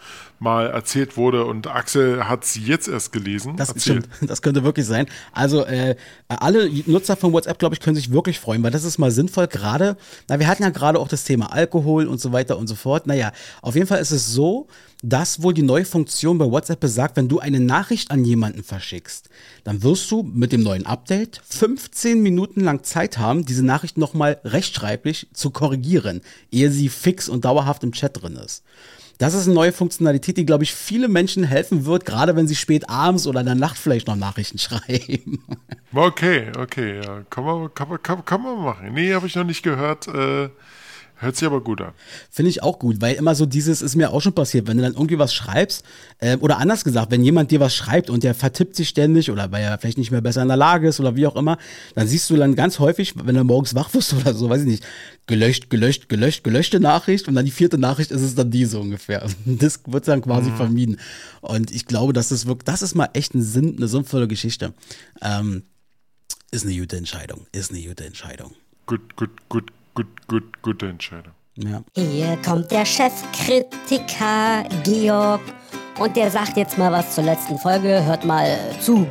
[0.43, 3.57] mal erzählt wurde und Axel hat es jetzt erst gelesen.
[3.57, 4.09] Das stimmt.
[4.20, 5.07] Das könnte wirklich sein.
[5.32, 5.95] Also äh,
[6.28, 9.47] alle Nutzer von WhatsApp, glaube ich, können sich wirklich freuen, weil das ist mal sinnvoll.
[9.47, 9.97] Gerade,
[10.28, 13.07] na, wir hatten ja gerade auch das Thema Alkohol und so weiter und so fort.
[13.07, 13.32] Naja,
[13.62, 14.66] auf jeden Fall ist es so,
[15.03, 19.28] dass wohl die neue Funktion bei WhatsApp besagt, wenn du eine Nachricht an jemanden verschickst,
[19.64, 24.40] dann wirst du mit dem neuen Update 15 Minuten lang Zeit haben, diese Nachricht nochmal
[24.45, 26.20] rechtschreiblich zu korrigieren,
[26.51, 28.62] ehe sie fix und dauerhaft im Chat drin ist.
[29.23, 32.57] Das ist eine neue Funktionalität, die, glaube ich, viele Menschen helfen wird, gerade wenn sie
[32.57, 35.45] spät abends oder in der Nacht vielleicht noch Nachrichten schreiben.
[35.95, 37.23] Okay, okay, ja.
[37.31, 38.93] Kann man, kann man, kann, man machen.
[38.93, 40.09] Nee, habe ich noch nicht gehört.
[40.09, 40.49] Äh
[41.23, 41.93] Hört sich aber gut an.
[42.33, 44.83] Finde ich auch gut, weil immer so dieses ist mir auch schon passiert, wenn du
[44.83, 45.85] dann irgendwie was schreibst,
[46.18, 49.53] äh, oder anders gesagt, wenn jemand dir was schreibt und der vertippt sich ständig oder
[49.53, 51.59] weil er vielleicht nicht mehr besser in der Lage ist oder wie auch immer,
[51.95, 54.66] dann siehst du dann ganz häufig, wenn du morgens wach wirst oder so, weiß ich
[54.66, 54.85] nicht,
[55.29, 58.81] gelöscht, gelöscht, gelöscht, gelöschte Nachricht und dann die vierte Nachricht ist es dann die so
[58.81, 59.25] ungefähr.
[59.45, 60.57] Das wird dann quasi mhm.
[60.57, 61.01] vermieden.
[61.41, 64.75] Und ich glaube, dass das wirklich, das ist mal echt ein Sinn, eine sinnvolle Geschichte.
[65.20, 65.62] Ähm,
[66.51, 68.55] ist eine gute Entscheidung, ist eine gute Entscheidung.
[68.87, 71.32] Gut, gut, gut, gut, gut, gute Entscheidung.
[71.57, 71.84] Ja.
[71.95, 75.43] Hier kommt der Chefkritiker Georg
[75.99, 78.05] und der sagt jetzt mal was zur letzten Folge.
[78.05, 79.07] Hört mal zu.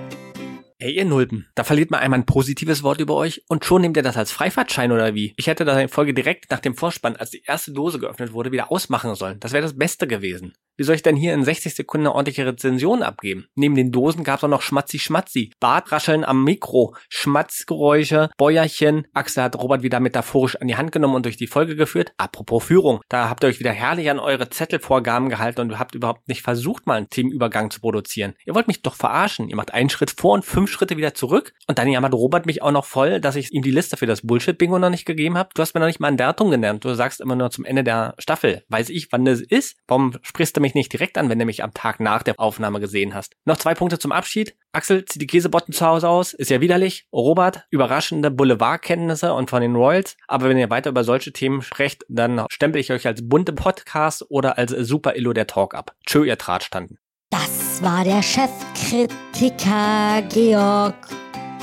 [0.79, 3.97] Ey, ihr Nulpen, da verliert man einmal ein positives Wort über euch und schon nehmt
[3.97, 5.36] ihr das als Freifahrtschein oder wie?
[5.38, 8.51] Ich hätte das in Folge direkt nach dem Vorspann, als die erste Dose geöffnet wurde,
[8.51, 9.39] wieder ausmachen sollen.
[9.39, 10.55] Das wäre das Beste gewesen.
[10.78, 13.45] Wie soll ich denn hier in 60 Sekunden eine ordentliche Rezension abgeben?
[13.55, 19.05] Neben den Dosen gab es auch noch Schmatzi-Schmatzi, Bartrascheln am Mikro, Schmatzgeräusche, Bäuerchen.
[19.13, 22.13] Axel hat Robert wieder metaphorisch an die Hand genommen und durch die Folge geführt.
[22.17, 26.28] Apropos Führung, da habt ihr euch wieder herrlich an eure Zettelvorgaben gehalten und habt überhaupt
[26.28, 28.34] nicht versucht, mal einen Teamübergang zu produzieren.
[28.45, 29.49] Ihr wollt mich doch verarschen.
[29.49, 31.53] Ihr macht einen Schritt vor und fünf Schritte wieder zurück.
[31.67, 34.22] Und dann jammert Robert mich auch noch voll, dass ich ihm die Liste für das
[34.22, 35.49] Bullshit-Bingo noch nicht gegeben habe.
[35.53, 36.86] Du hast mir noch nicht mal ein Datum genannt.
[36.86, 38.63] Du sagst immer nur zum Ende der Staffel.
[38.69, 39.78] Weiß ich, wann das ist?
[39.88, 42.80] Warum sprichst du mich nicht direkt an, wenn du mich am Tag nach der Aufnahme
[42.80, 43.36] gesehen hast?
[43.45, 44.55] Noch zwei Punkte zum Abschied.
[44.72, 46.34] Axel zieht die Käsebotten zu Hause aus.
[46.34, 47.07] Ist ja widerlich.
[47.12, 50.16] Robert, überraschende Boulevardkenntnisse und von den Royals.
[50.28, 54.26] Aber wenn ihr weiter über solche Themen sprecht, dann stempel ich euch als bunte Podcast
[54.30, 55.95] oder als Super Illo der Talk ab.
[56.05, 56.97] Tschö, ihr Drahtstanden.
[57.30, 60.95] Das war der Chefkritiker Georg.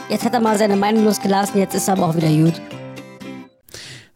[0.09, 2.78] Jetzt hat er mal seine Meinung losgelassen, jetzt ist er aber auch wieder gut.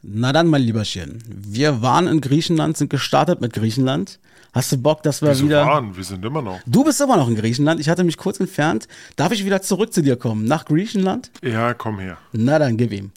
[0.03, 1.23] Na dann, mein Lieberchen.
[1.29, 4.19] Wir waren in Griechenland, sind gestartet mit Griechenland.
[4.53, 5.65] Hast du Bock, dass wir Wieso wieder.
[5.65, 5.97] Waren?
[5.97, 6.59] Wir sind immer noch.
[6.67, 7.81] Du bist immer noch in Griechenland.
[7.81, 8.89] Ich hatte mich kurz entfernt.
[9.15, 10.45] Darf ich wieder zurück zu dir kommen?
[10.45, 11.31] Nach Griechenland?
[11.43, 12.19] Ja, komm her.
[12.33, 13.13] Na dann, gib ihm.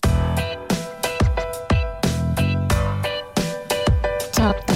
[4.32, 4.76] Top 3.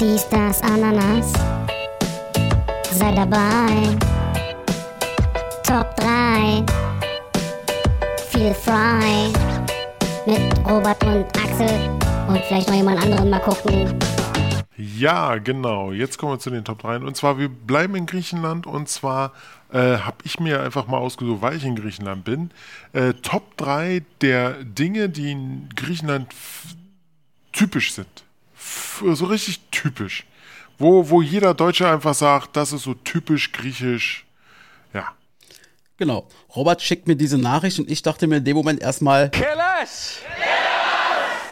[0.00, 1.32] Dies, das, Ananas
[2.92, 3.96] sei dabei.
[5.62, 6.64] Top 3.
[8.30, 9.55] Feel Fry.
[10.26, 11.70] Mit Robert und Axel.
[12.26, 13.96] Und vielleicht noch jemand anderen mal gucken.
[14.76, 15.92] Ja, genau.
[15.92, 16.96] Jetzt kommen wir zu den Top 3.
[16.96, 18.66] Und zwar, wir bleiben in Griechenland.
[18.66, 19.32] Und zwar
[19.72, 22.50] äh, habe ich mir einfach mal ausgesucht, weil ich in Griechenland bin.
[22.92, 26.34] Äh, Top 3 der Dinge, die in Griechenland
[27.52, 28.24] typisch sind.
[28.56, 30.24] F so richtig typisch.
[30.76, 34.26] Wo, wo jeder Deutsche einfach sagt, das ist so typisch griechisch.
[34.92, 35.12] Ja.
[35.98, 36.26] Genau.
[36.56, 39.30] Robert schickt mir diese Nachricht und ich dachte mir in dem Moment erstmal.
[39.76, 40.20] Killers!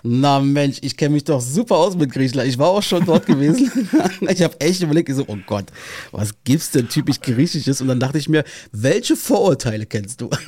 [0.02, 2.48] Na Mensch, ich kenne mich doch super aus mit Griechenland.
[2.48, 3.88] Ich war auch schon dort gewesen.
[4.20, 5.66] ich habe echt überlegt, so, oh Gott,
[6.12, 7.80] was gibt's denn typisch Griechisches?
[7.80, 10.28] Und dann dachte ich mir, welche Vorurteile kennst du?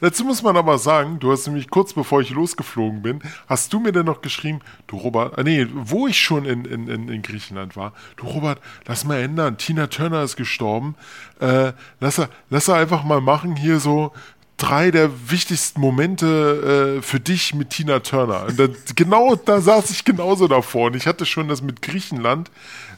[0.00, 3.80] Dazu muss man aber sagen, du hast nämlich kurz bevor ich losgeflogen bin, hast du
[3.80, 7.76] mir dann noch geschrieben, du Robert, äh, nee, wo ich schon in, in, in Griechenland
[7.76, 10.94] war, du Robert, lass mal ändern, Tina Turner ist gestorben,
[11.40, 12.20] äh, lass,
[12.50, 14.12] lass er einfach mal machen hier so
[14.56, 18.46] drei der wichtigsten Momente äh, für dich mit Tina Turner.
[18.56, 22.50] Da, genau da saß ich genauso davor und ich hatte schon das mit Griechenland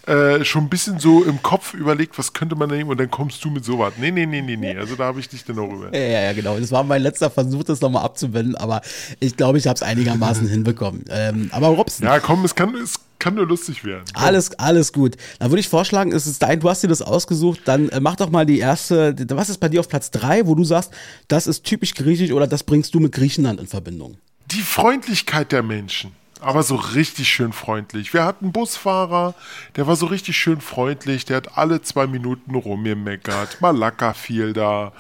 [0.06, 3.44] äh, schon ein bisschen so im Kopf überlegt, was könnte man nehmen und dann kommst
[3.44, 3.94] du mit sowas.
[3.98, 4.76] Nee, nee, nee, nee, nee.
[4.76, 5.92] Also da habe ich dich dann auch rüber.
[5.92, 6.58] Ja, ja, genau.
[6.58, 8.82] Das war mein letzter Versuch, das nochmal abzuwenden, aber
[9.18, 11.04] ich glaube, ich habe es einigermaßen hinbekommen.
[11.10, 12.06] Ähm, aber Robson.
[12.06, 14.04] Ja, komm, es kann, es kann nur lustig werden.
[14.14, 15.16] Alles, alles gut.
[15.38, 18.16] Dann würde ich vorschlagen, es ist dein, du hast dir das ausgesucht, dann äh, mach
[18.16, 20.92] doch mal die erste, was ist bei dir auf Platz 3, wo du sagst,
[21.28, 24.18] das ist typisch griechisch oder das bringst du mit Griechenland in Verbindung?
[24.52, 28.12] Die Freundlichkeit der Menschen aber so richtig schön freundlich.
[28.12, 29.34] Wir hatten einen Busfahrer,
[29.74, 33.60] der war so richtig schön freundlich, der hat alle zwei Minuten rumgemeckert.
[33.60, 34.92] Malaka fiel da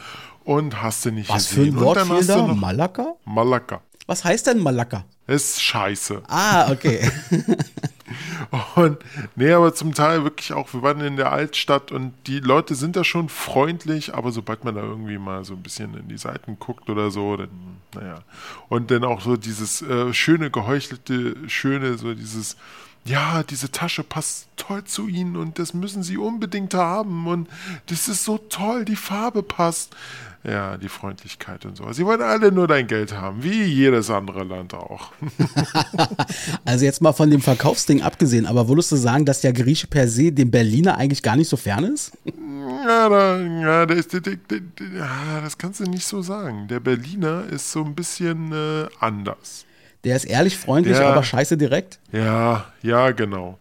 [0.44, 1.76] und hast du nicht Was gesehen.
[1.76, 2.46] Was für ein Wort fiel da?
[2.46, 3.14] Malaka?
[3.24, 3.80] Malaka.
[4.06, 5.04] Was heißt denn Malaka?
[5.26, 6.22] Ist scheiße.
[6.28, 7.00] Ah, okay.
[8.76, 8.98] Und
[9.34, 12.94] nee, aber zum Teil wirklich auch, wir waren in der Altstadt und die Leute sind
[12.94, 16.58] da schon freundlich, aber sobald man da irgendwie mal so ein bisschen in die Seiten
[16.60, 17.48] guckt oder so, dann,
[17.94, 18.20] naja.
[18.68, 22.56] Und dann auch so dieses äh, schöne, geheuchelte, schöne, so dieses,
[23.06, 27.48] ja, diese Tasche passt toll zu Ihnen und das müssen Sie unbedingt haben und
[27.86, 29.94] das ist so toll, die Farbe passt.
[30.44, 31.90] Ja, die Freundlichkeit und so.
[31.92, 35.10] Sie wollen alle nur dein Geld haben, wie jedes andere Land auch.
[36.64, 40.06] also jetzt mal von dem Verkaufsding abgesehen, aber würdest du sagen, dass der Grieche per
[40.06, 42.12] se dem Berliner eigentlich gar nicht so fern ist?
[42.24, 44.60] Ja, da, ja, der ist, der, der,
[45.42, 46.68] das kannst du nicht so sagen.
[46.68, 49.65] Der Berliner ist so ein bisschen äh, anders.
[50.06, 51.98] Der ist ehrlich, freundlich, ja, aber scheiße direkt?
[52.12, 53.58] Ja, ja, genau.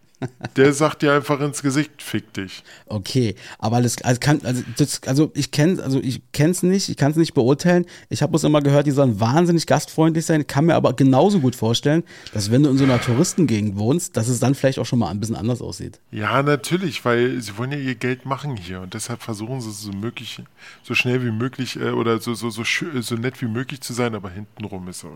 [0.55, 2.63] Der sagt dir einfach ins Gesicht, fick dich.
[2.85, 6.97] Okay, aber das, also, kann, also, das, also ich kenne also ich kenn's nicht, ich
[6.97, 7.87] kann es nicht beurteilen.
[8.09, 10.45] Ich habe bloß immer gehört, die sollen wahnsinnig gastfreundlich sein.
[10.45, 14.27] Kann mir aber genauso gut vorstellen, dass wenn du in so einer Touristengegend wohnst, dass
[14.27, 15.99] es dann vielleicht auch schon mal ein bisschen anders aussieht.
[16.11, 19.91] Ja, natürlich, weil sie wollen ja ihr Geld machen hier und deshalb versuchen sie so
[19.93, 20.43] möglich,
[20.83, 24.13] so schnell wie möglich äh, oder so, so, so, so nett wie möglich zu sein,
[24.13, 25.09] aber hintenrum ist so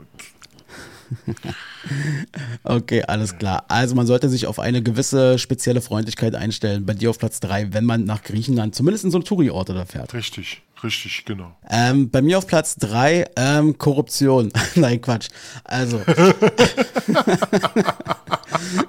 [2.63, 3.65] okay, alles klar.
[3.67, 6.85] Also man sollte sich auf eine gewisse spezielle Freundlichkeit einstellen.
[6.85, 9.85] Bei dir auf Platz 3, wenn man nach Griechenland, zumindest in so einen Touri-Ort da
[9.85, 10.13] fährt.
[10.13, 11.55] Richtig, richtig, genau.
[11.69, 14.51] Ähm, bei mir auf Platz 3, ähm, Korruption.
[14.75, 15.29] Nein, Quatsch.
[15.63, 16.01] Also.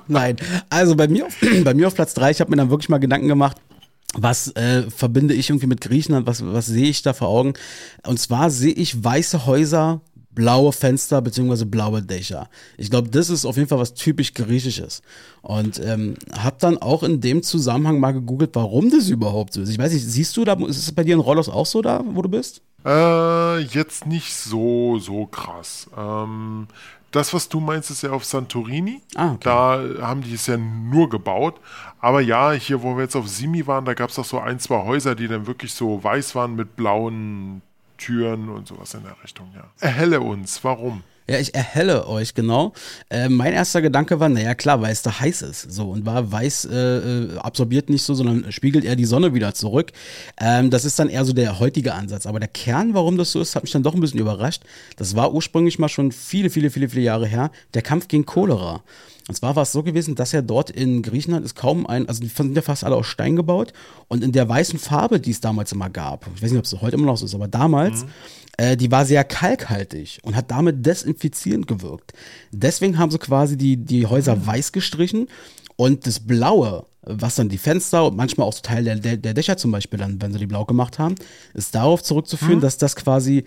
[0.08, 0.36] Nein,
[0.68, 2.98] also bei mir auf, bei mir auf Platz 3, ich habe mir dann wirklich mal
[2.98, 3.56] Gedanken gemacht,
[4.14, 6.26] was äh, verbinde ich irgendwie mit Griechenland?
[6.26, 7.54] Was, was sehe ich da vor Augen?
[8.04, 10.00] Und zwar sehe ich weiße Häuser
[10.32, 12.48] blaue Fenster beziehungsweise blaue Dächer.
[12.76, 15.02] Ich glaube, das ist auf jeden Fall was typisch Griechisches.
[15.42, 19.70] Und ähm, habe dann auch in dem Zusammenhang mal gegoogelt, warum das überhaupt so ist.
[19.70, 22.02] Ich weiß nicht, siehst du da, ist es bei dir in Rollos auch so da,
[22.04, 22.62] wo du bist?
[22.84, 25.88] Äh, jetzt nicht so, so krass.
[25.96, 26.68] Ähm,
[27.10, 29.02] das, was du meinst, ist ja auf Santorini.
[29.16, 29.40] Ah, okay.
[29.42, 31.56] Da haben die es ja nur gebaut.
[31.98, 34.60] Aber ja, hier, wo wir jetzt auf Simi waren, da gab es auch so ein,
[34.60, 37.62] zwei Häuser, die dann wirklich so weiß waren mit blauen
[38.00, 39.70] Türen und sowas in der Richtung, ja.
[39.80, 41.02] Erhelle uns, warum?
[41.30, 42.72] Ja, ich erhelle euch, genau.
[43.08, 45.70] Äh, mein erster Gedanke war, naja, klar, weil es da heiß ist.
[45.70, 49.54] So, und war weiß äh, äh, absorbiert nicht so, sondern spiegelt eher die Sonne wieder
[49.54, 49.92] zurück.
[50.40, 52.26] Ähm, das ist dann eher so der heutige Ansatz.
[52.26, 54.64] Aber der Kern, warum das so ist, hat mich dann doch ein bisschen überrascht.
[54.96, 58.82] Das war ursprünglich mal schon viele, viele, viele, viele Jahre her, der Kampf gegen Cholera.
[59.28, 62.20] Und zwar war es so gewesen, dass ja dort in Griechenland ist kaum ein, also
[62.20, 63.72] die sind ja fast alle aus Stein gebaut
[64.08, 66.80] und in der weißen Farbe, die es damals immer gab, ich weiß nicht, ob es
[66.80, 68.10] heute immer noch so ist, aber damals, mhm.
[68.56, 72.12] äh, die war sehr kalkhaltig und hat damit desinfizierend gewirkt.
[72.50, 74.46] Deswegen haben sie quasi die, die Häuser mhm.
[74.46, 75.28] weiß gestrichen
[75.76, 79.34] und das Blaue, was dann die Fenster und manchmal auch so Teil der, der, der
[79.34, 81.14] Dächer zum Beispiel dann, wenn sie die blau gemacht haben,
[81.54, 82.60] ist darauf zurückzuführen, mhm.
[82.60, 83.44] dass das quasi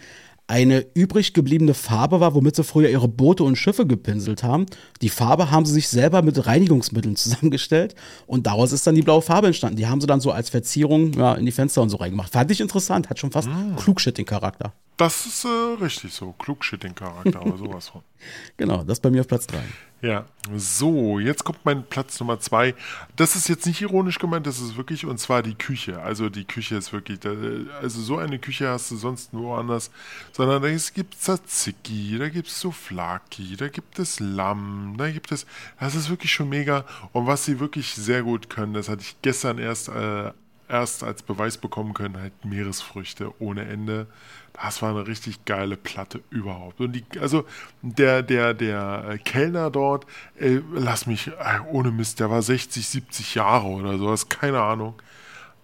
[0.47, 4.65] eine übrig gebliebene Farbe war, womit sie früher ihre Boote und Schiffe gepinselt haben.
[5.01, 7.95] Die Farbe haben sie sich selber mit Reinigungsmitteln zusammengestellt
[8.27, 9.77] und daraus ist dann die blaue Farbe entstanden.
[9.77, 12.31] Die haben sie dann so als Verzierung ja, in die Fenster und so reingemacht.
[12.31, 13.75] Fand ich interessant, hat schon fast mhm.
[13.77, 14.73] Klugschitting-Charakter.
[14.97, 15.47] Das ist äh,
[15.81, 18.01] richtig so, Klugschitting-Charakter, aber sowas von.
[18.55, 19.61] Genau, das bei mir auf Platz 3.
[20.03, 22.75] Ja, so, jetzt kommt mein Platz Nummer 2.
[23.15, 26.01] Das ist jetzt nicht ironisch gemeint, das ist wirklich, und zwar die Küche.
[26.01, 27.19] Also die Küche ist wirklich,
[27.81, 29.91] also so eine Küche hast du sonst nur anders,
[30.33, 35.31] sondern da gibt es Tzatziki, da gibt es Souflaki, da gibt es Lamm, da gibt
[35.31, 35.45] es,
[35.79, 36.85] das ist wirklich schon mega.
[37.13, 40.31] Und was sie wirklich sehr gut können, das hatte ich gestern erst, äh,
[40.67, 44.07] erst als Beweis bekommen können, halt Meeresfrüchte ohne Ende
[44.53, 46.79] das war eine richtig geile Platte überhaupt.
[46.79, 47.45] Und die, also
[47.81, 50.05] der, der, der äh, Kellner dort,
[50.37, 54.61] ey, lass mich, ey, äh, ohne Mist, der war 60, 70 Jahre oder sowas, keine
[54.61, 54.95] Ahnung.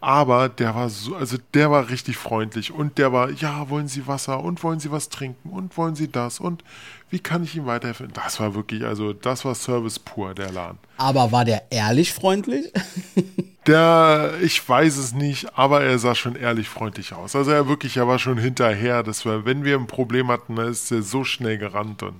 [0.01, 4.07] Aber der war so, also der war richtig freundlich und der war, ja, wollen Sie
[4.07, 6.63] Wasser und wollen Sie was trinken und wollen Sie das und
[7.09, 8.09] wie kann ich Ihnen weiterhelfen?
[8.13, 10.77] Das war wirklich, also das war Service pur, der Laden.
[10.95, 12.71] Aber war der ehrlich freundlich?
[13.69, 17.35] der, ich weiß es nicht, aber er sah schon ehrlich freundlich aus.
[17.35, 19.03] Also er wirklich, er war schon hinterher.
[19.03, 22.15] Das war, wenn wir ein Problem hatten, dann ist er so schnell gerannt und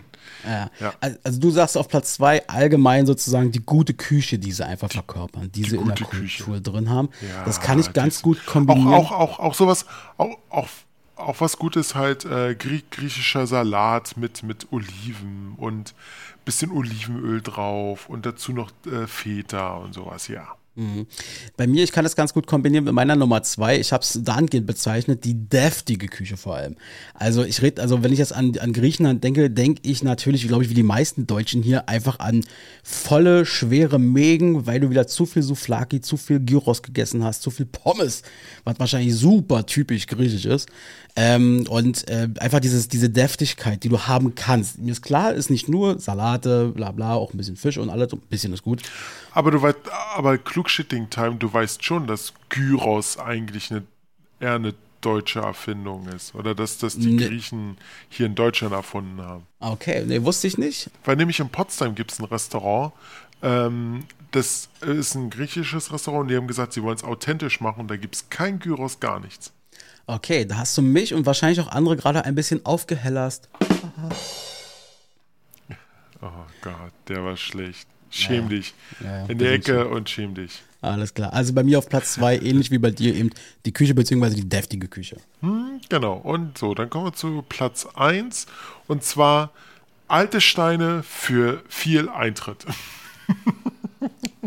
[0.46, 0.70] ja.
[0.80, 0.94] ja.
[1.24, 5.52] Also du sagst auf Platz zwei allgemein sozusagen die gute Küche, die sie einfach verkörpern,
[5.52, 6.62] die, die sie in der Kultur Küche.
[6.62, 7.10] drin haben.
[7.22, 8.94] Ja, das kann ich ganz gut kombinieren.
[8.94, 9.86] Auch, auch, auch, auch sowas,
[10.18, 10.68] auch, auch,
[11.16, 15.94] auch was Gutes halt äh, griechischer Salat mit, mit Oliven und
[16.46, 20.48] bisschen Olivenöl drauf und dazu noch äh, Feta und sowas, ja.
[20.80, 21.08] Mhm.
[21.58, 23.78] Bei mir, ich kann das ganz gut kombinieren mit meiner Nummer zwei.
[23.78, 26.78] Ich habe es dahingehend bezeichnet, die deftige Küche vor allem.
[27.14, 30.64] Also ich rede, also wenn ich jetzt an, an Griechenland denke, denke ich natürlich, glaube
[30.64, 32.46] ich, wie die meisten Deutschen hier einfach an
[32.82, 37.52] volle, schwere Mägen, weil du wieder zu viel Souflaki, zu viel Gyros gegessen hast, zu
[37.52, 38.24] viel Pommes,
[38.64, 40.70] was wahrscheinlich super typisch griechisch ist.
[41.16, 44.80] Ähm, und äh, einfach dieses, diese Deftigkeit, die du haben kannst.
[44.80, 48.14] Mir ist klar, ist nicht nur Salate, bla bla, auch ein bisschen Fisch und alles,
[48.14, 48.82] ein bisschen ist gut.
[49.32, 49.78] Aber du weißt,
[50.16, 53.84] aber Klugshitting-Time, du weißt schon, dass Gyros eigentlich eine,
[54.40, 56.36] eher eine deutsche Erfindung ist.
[56.36, 57.28] Oder dass das die nee.
[57.28, 57.78] Griechen
[58.10, 59.44] hier in Deutschland erfunden haben.
[59.60, 60.90] Okay, nee, wusste ich nicht.
[61.06, 62.94] Weil nämlich in Potsdam gibt es ein Restaurant,
[63.42, 67.82] ähm, das ist ein griechisches Restaurant und die haben gesagt, sie wollen es authentisch machen
[67.82, 69.52] und da gibt es kein Gyros, gar nichts.
[70.10, 73.48] Okay, da hast du mich und wahrscheinlich auch andere gerade ein bisschen aufgehellerst.
[76.20, 76.32] oh
[76.64, 77.88] Gott, der war schlecht.
[78.10, 78.50] Schäm ja.
[78.50, 78.74] dich.
[79.04, 80.64] Ja, In der Ecke und schäm dich.
[80.82, 81.32] Alles klar.
[81.34, 83.30] Also bei mir auf Platz zwei, ähnlich wie bei dir eben,
[83.68, 84.34] die Küche bzw.
[84.34, 85.18] die deftige Küche.
[85.42, 86.14] Hm, genau.
[86.14, 88.48] Und so, dann kommen wir zu Platz eins
[88.88, 89.52] und zwar
[90.08, 92.66] alte Steine für viel Eintritt.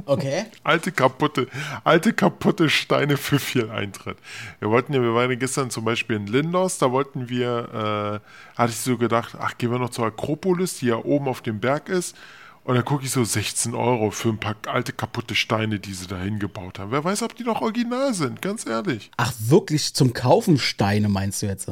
[0.07, 0.46] Okay.
[0.64, 1.46] alte kaputte,
[1.84, 4.16] alte kaputte Steine für viel Eintritt.
[4.59, 8.59] Wir wollten ja, wir waren ja gestern zum Beispiel in Lindos, da wollten wir, äh,
[8.59, 11.61] hatte ich so gedacht, ach, gehen wir noch zur Akropolis, die ja oben auf dem
[11.61, 12.16] Berg ist.
[12.64, 16.07] Und dann gucke ich so 16 Euro für ein paar alte kaputte Steine, die sie
[16.07, 16.92] da hingebaut haben.
[16.92, 19.11] Wer weiß, ob die noch original sind, ganz ehrlich.
[19.16, 21.68] Ach, wirklich zum Kaufen Steine meinst du jetzt?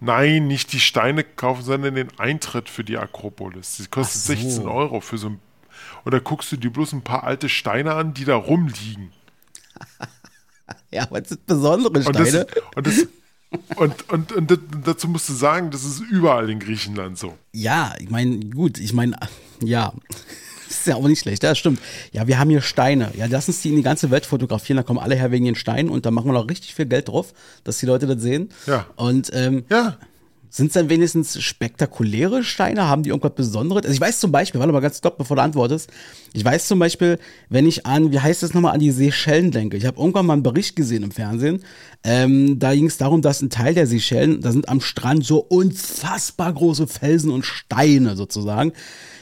[0.00, 3.76] Nein, nicht die Steine kaufen, sondern den Eintritt für die Akropolis.
[3.76, 4.32] Die kostet so.
[4.32, 5.40] 16 Euro für so ein
[6.04, 9.12] oder guckst du dir bloß ein paar alte Steine an, die da rumliegen?
[10.90, 12.46] ja, aber es sind besondere Steine.
[12.74, 13.06] Und, das,
[13.76, 17.36] und, und, und, und, dazu musst du sagen, das ist überall in Griechenland so.
[17.52, 19.16] Ja, ich meine, gut, ich meine,
[19.62, 19.92] ja.
[20.68, 21.80] Das ist ja auch nicht schlecht, das stimmt.
[22.12, 23.12] Ja, wir haben hier Steine.
[23.16, 25.56] Ja, lass uns die in die ganze Welt fotografieren, da kommen alle her wegen den
[25.56, 27.32] Steinen und da machen wir noch richtig viel Geld drauf,
[27.64, 28.50] dass die Leute das sehen.
[28.66, 28.86] Ja.
[28.96, 29.98] Und ähm, ja.
[30.50, 32.88] Sind es dann wenigstens spektakuläre Steine?
[32.88, 33.84] Haben die irgendwas Besonderes?
[33.84, 35.90] Also ich weiß zum Beispiel, warte mal ganz stopp, bevor du antwortest.
[36.32, 39.76] Ich weiß zum Beispiel, wenn ich an, wie heißt das nochmal, an die Seychellen denke.
[39.76, 41.62] Ich habe irgendwann mal einen Bericht gesehen im Fernsehen.
[42.02, 45.38] Ähm, da ging es darum, dass ein Teil der Seychellen, da sind am Strand so
[45.38, 48.72] unfassbar große Felsen und Steine sozusagen.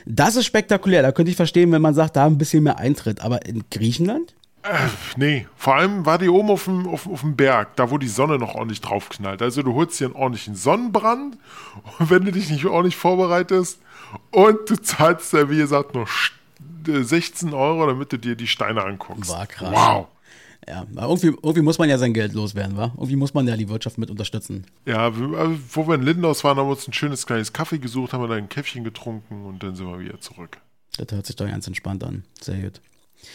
[0.06, 1.02] Das ist spektakulär.
[1.02, 3.20] Da könnte ich verstehen, wenn man sagt, da ein bisschen mehr Eintritt.
[3.20, 4.34] Aber in Griechenland?
[4.68, 7.98] Äh, nee, vor allem war die oben auf dem, auf, auf dem Berg, da wo
[7.98, 9.40] die Sonne noch ordentlich drauf knallt.
[9.40, 11.38] Also du holst dir einen ordentlichen Sonnenbrand,
[11.98, 13.80] wenn du dich nicht ordentlich vorbereitest
[14.30, 16.06] und du zahlst ja, wie gesagt, nur
[16.86, 19.30] 16 Euro, damit du dir die Steine anguckst.
[19.30, 19.72] War krass.
[19.72, 20.08] Wow.
[20.66, 22.92] Ja, irgendwie, irgendwie muss man ja sein Geld loswerden, wa?
[22.94, 24.66] Irgendwie muss man ja die Wirtschaft mit unterstützen.
[24.84, 28.22] Ja, wo wir in Lindenhaus waren, haben wir uns ein schönes kleines Kaffee gesucht, haben
[28.22, 30.58] wir da ein Käffchen getrunken und dann sind wir wieder zurück.
[30.98, 32.24] Das hört sich doch ganz entspannt an.
[32.40, 32.80] Sehr gut.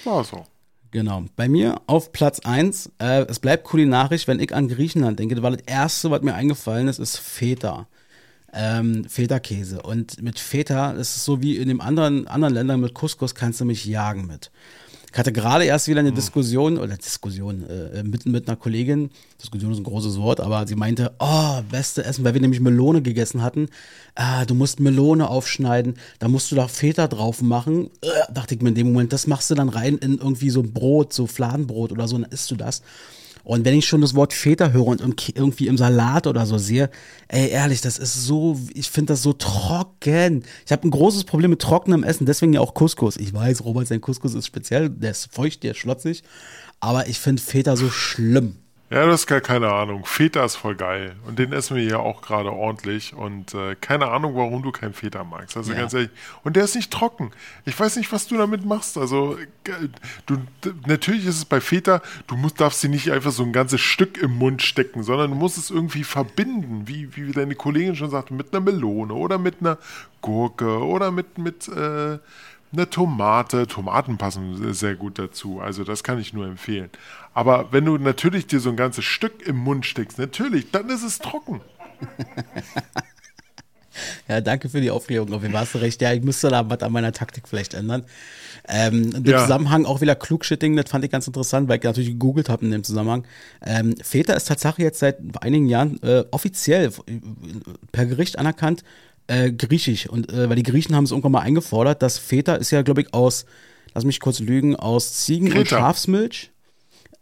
[0.04, 0.46] War so.
[0.94, 1.26] Genau.
[1.36, 5.58] Bei mir auf Platz 1, äh, es bleibt kulinarisch, wenn ich an Griechenland denke, weil
[5.58, 7.88] das erste, was mir eingefallen ist, ist Feta.
[8.54, 9.82] Ähm, Feta-Käse.
[9.82, 13.60] Und mit Feta, das ist so wie in den anderen, anderen Ländern mit Couscous, kannst
[13.60, 14.52] du mich jagen mit.
[15.14, 16.16] Ich hatte gerade erst wieder eine mhm.
[16.16, 20.74] Diskussion, oder Diskussion, äh, mit, mit einer Kollegin, Diskussion ist ein großes Wort, aber sie
[20.74, 23.70] meinte, oh, beste Essen, weil wir nämlich Melone gegessen hatten.
[24.16, 27.91] Ah, du musst Melone aufschneiden, da musst du da Feta drauf machen.
[28.01, 30.61] Äh, dachte ich mir in dem Moment, das machst du dann rein in irgendwie so
[30.61, 32.82] ein Brot, so Fladenbrot oder so, dann isst du das.
[33.44, 35.02] Und wenn ich schon das Wort Feta höre und
[35.36, 36.89] irgendwie im Salat oder so sehe,
[37.28, 40.44] ey, ehrlich, das ist so, ich finde das so trocken.
[40.66, 43.18] Ich habe ein großes Problem mit trockenem Essen, deswegen ja auch Couscous.
[43.18, 46.24] Ich weiß, Robert, sein Couscous ist speziell, der ist feucht, der ist schlotzig,
[46.80, 48.62] aber ich finde Feta so schlimm.
[48.94, 50.06] Ja, das ist gar keine Ahnung.
[50.06, 51.16] Feta ist voll geil.
[51.26, 53.16] Und den essen wir hier auch gerade ordentlich.
[53.16, 55.58] Und äh, keine Ahnung, warum du keinen Feta magst.
[55.58, 55.80] Also ja.
[55.80, 56.12] ganz ehrlich.
[56.44, 57.32] Und der ist nicht trocken.
[57.66, 58.96] Ich weiß nicht, was du damit machst.
[59.00, 59.36] Also,
[60.28, 60.38] du,
[60.86, 64.20] natürlich ist es bei Feta, du musst, darfst sie nicht einfach so ein ganzes Stück
[64.20, 68.36] im Mund stecken, sondern du musst es irgendwie verbinden, wie, wie deine Kollegin schon sagte,
[68.36, 69.80] mit einer Melone oder mit einer
[70.22, 72.20] Gurke oder mit, mit äh,
[72.74, 73.67] eine Tomate.
[73.67, 75.61] Tomaten passen sehr gut dazu.
[75.61, 76.89] Also das kann ich nur empfehlen.
[77.34, 81.03] Aber wenn du natürlich dir so ein ganzes Stück im Mund steckst, natürlich, dann ist
[81.03, 81.61] es trocken.
[84.28, 85.34] ja, danke für die Aufklärung.
[85.34, 86.01] Auf jeden Fall hast du recht.
[86.01, 88.05] Ja, ich müsste da was an meiner Taktik vielleicht ändern.
[88.67, 89.41] Ähm, Im ja.
[89.41, 92.71] Zusammenhang auch wieder Klugschitting, das fand ich ganz interessant, weil ich natürlich gegoogelt habe in
[92.71, 93.26] dem Zusammenhang.
[93.65, 96.91] Ähm, Feta ist tatsächlich jetzt seit einigen Jahren äh, offiziell
[97.91, 98.84] per Gericht anerkannt
[99.28, 100.07] äh, griechisch.
[100.07, 103.01] Und äh, weil die Griechen haben es irgendwann mal eingefordert, dass Feta ist ja, glaube
[103.01, 103.45] ich, aus,
[103.93, 105.59] lass mich kurz lügen, aus Ziegen- Kreta.
[105.59, 106.51] und Schafsmilch.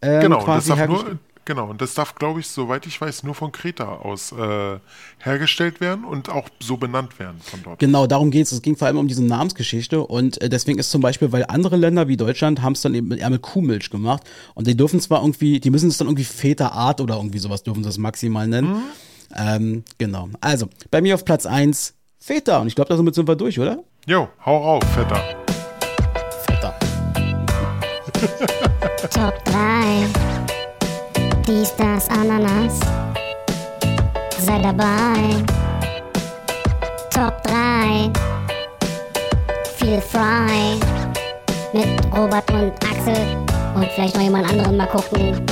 [0.01, 3.23] Ähm, genau, quasi das darf nur, Genau, und das darf, glaube ich, soweit ich weiß,
[3.23, 4.77] nur von Kreta aus äh,
[5.19, 7.79] hergestellt werden und auch so benannt werden von dort.
[7.79, 8.51] Genau, darum geht es.
[8.51, 11.77] Es ging vor allem um diese Namensgeschichte und äh, deswegen ist zum Beispiel, weil andere
[11.77, 14.21] Länder wie Deutschland haben es dann eben mit, mit Kuhmilch gemacht
[14.53, 17.83] und die dürfen zwar irgendwie, die müssen es dann irgendwie Väterart oder irgendwie sowas dürfen
[17.83, 18.73] sie das maximal nennen.
[18.73, 18.83] Mhm.
[19.38, 20.29] Ähm, genau.
[20.41, 23.79] Also, bei mir auf Platz 1 Väter und ich glaube, damit sind wir durch, oder?
[24.05, 25.21] Jo, hau rauf, Vetter.
[26.45, 26.73] Vetter.
[29.09, 30.32] Top 3
[31.51, 32.79] dies, das, Ananas.
[34.39, 35.43] Sei dabei.
[37.09, 38.09] Top 3.
[39.75, 40.79] Feel Fry.
[41.73, 43.38] Mit Robert und Axel.
[43.75, 45.45] Und vielleicht noch jemand anderen mal gucken.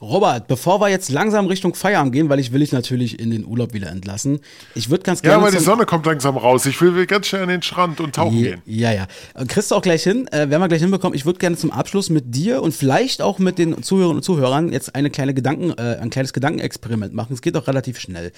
[0.00, 3.46] Robert, bevor wir jetzt langsam Richtung Feierabend gehen, weil ich will dich natürlich in den
[3.46, 4.40] Urlaub wieder entlassen.
[4.74, 5.36] Ich würde ganz gerne.
[5.36, 6.66] Ja, aber die Sonne kommt langsam raus.
[6.66, 8.62] Ich will ganz schnell an den Strand und tauchen ja, gehen.
[8.66, 9.06] Ja, ja.
[9.34, 10.26] Äh, kriegst du auch gleich hin.
[10.28, 11.16] Äh, werden wir gleich hinbekommen.
[11.16, 14.72] Ich würde gerne zum Abschluss mit dir und vielleicht auch mit den Zuhörern und Zuhörern
[14.72, 17.32] jetzt eine kleine Gedanken, äh, ein kleines Gedankenexperiment machen.
[17.32, 18.32] Es geht auch relativ schnell.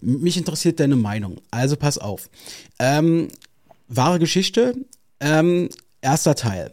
[0.00, 1.38] Mich interessiert deine Meinung.
[1.50, 2.28] Also pass auf.
[2.78, 3.28] Ähm,
[3.88, 4.74] wahre Geschichte.
[5.20, 5.68] Ähm,
[6.00, 6.72] erster Teil.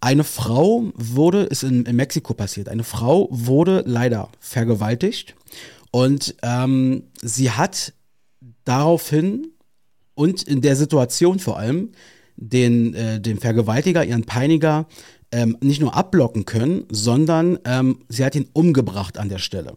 [0.00, 5.34] Eine Frau wurde, ist in, in Mexiko passiert, eine Frau wurde leider vergewaltigt
[5.90, 7.92] und ähm, sie hat
[8.64, 9.48] daraufhin
[10.14, 11.92] und in der Situation vor allem
[12.36, 14.86] den, äh, den Vergewaltiger, ihren Peiniger,
[15.32, 19.74] ähm, nicht nur abblocken können, sondern ähm, sie hat ihn umgebracht an der Stelle.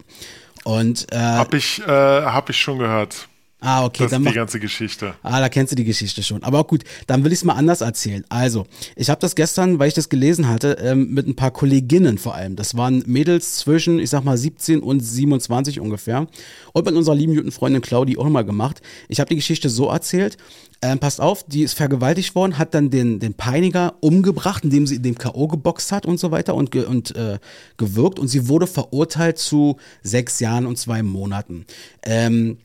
[0.64, 3.28] Und äh, habe ich, äh, hab ich schon gehört.
[3.64, 4.08] Ah, okay.
[4.10, 5.14] Das ist die ganze Geschichte.
[5.22, 6.42] Ah, da kennst du die Geschichte schon.
[6.42, 8.26] Aber gut, dann will ich es mal anders erzählen.
[8.28, 12.18] Also, ich habe das gestern, weil ich das gelesen hatte, ähm, mit ein paar Kolleginnen
[12.18, 12.56] vor allem.
[12.56, 16.26] Das waren Mädels zwischen, ich sag mal, 17 und 27 ungefähr.
[16.74, 18.82] Und mit unserer lieben guten Freundin Claudi auch mal gemacht.
[19.10, 20.38] Ich habe die Geschichte so erzählt.
[20.82, 25.00] Ähm, passt auf, die ist vergewaltigt worden, hat dann den, den Peiniger umgebracht, indem sie
[25.00, 25.48] dem K.O.
[25.48, 27.38] geboxt hat und so weiter und, ge, und äh,
[27.78, 28.18] gewirkt.
[28.18, 31.68] Und sie wurde verurteilt zu sechs Jahren und zwei Monaten.
[32.04, 32.58] Ähm,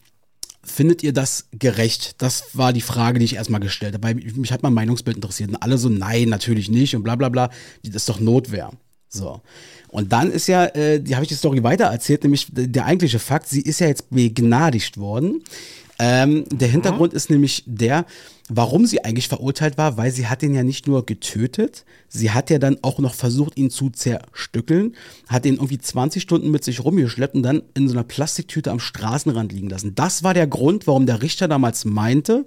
[0.67, 2.17] Findet ihr das gerecht?
[2.19, 5.51] Das war die Frage, die ich erstmal gestellt habe, mich hat mein Meinungsbild interessiert.
[5.51, 7.51] Und alle so, nein, natürlich nicht und bla bla bla.
[7.85, 8.73] Das ist doch Notwehr.
[9.09, 9.41] So.
[9.89, 13.19] Und dann ist ja, äh, die habe ich die Story weiter erzählt, nämlich der eigentliche
[13.19, 15.43] Fakt, sie ist ja jetzt begnadigt worden.
[15.99, 17.17] Ähm, der Hintergrund mhm.
[17.17, 18.05] ist nämlich der,
[18.49, 22.51] warum sie eigentlich verurteilt war, weil sie hat ihn ja nicht nur getötet, sie hat
[22.51, 24.95] ja dann auch noch versucht, ihn zu zerstückeln,
[25.27, 28.79] hat ihn irgendwie 20 Stunden mit sich rumgeschleppt und dann in so einer Plastiktüte am
[28.79, 29.95] Straßenrand liegen lassen.
[29.95, 32.45] Das war der Grund, warum der Richter damals meinte,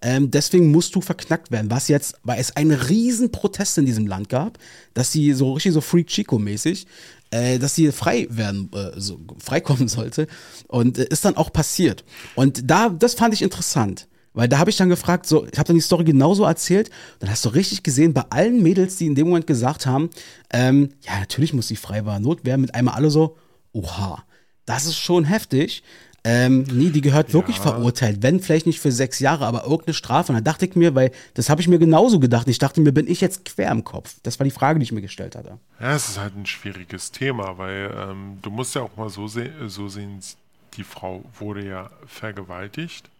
[0.00, 4.06] ähm, deswegen musst du verknackt werden, was jetzt, weil es einen riesen Protest in diesem
[4.06, 4.58] Land gab,
[4.94, 6.86] dass sie so richtig so Freak Chico-mäßig
[7.32, 10.28] äh, dass sie frei werden, äh, so, freikommen sollte.
[10.68, 12.04] Und äh, ist dann auch passiert.
[12.36, 14.06] Und da, das fand ich interessant.
[14.34, 17.28] Weil da habe ich dann gefragt, so, ich habe dann die Story genauso erzählt, dann
[17.28, 20.08] hast du richtig gesehen, bei allen Mädels, die in dem Moment gesagt haben,
[20.50, 23.36] ähm, ja, natürlich muss sie frei war, Notwehr, mit einmal alle so,
[23.72, 24.24] oha,
[24.64, 25.82] das ist schon heftig.
[26.24, 27.34] Ähm, nee, die gehört ja.
[27.34, 28.22] wirklich verurteilt.
[28.22, 30.32] Wenn vielleicht nicht für sechs Jahre, aber irgendeine Strafe.
[30.32, 32.46] Und da dachte ich mir, weil das habe ich mir genauso gedacht.
[32.46, 34.14] Ich dachte mir, bin ich jetzt quer im Kopf?
[34.22, 35.58] Das war die Frage, die ich mir gestellt hatte.
[35.80, 39.26] Ja, es ist halt ein schwieriges Thema, weil ähm, du musst ja auch mal so,
[39.26, 40.20] se so sehen,
[40.76, 43.10] die Frau wurde ja vergewaltigt.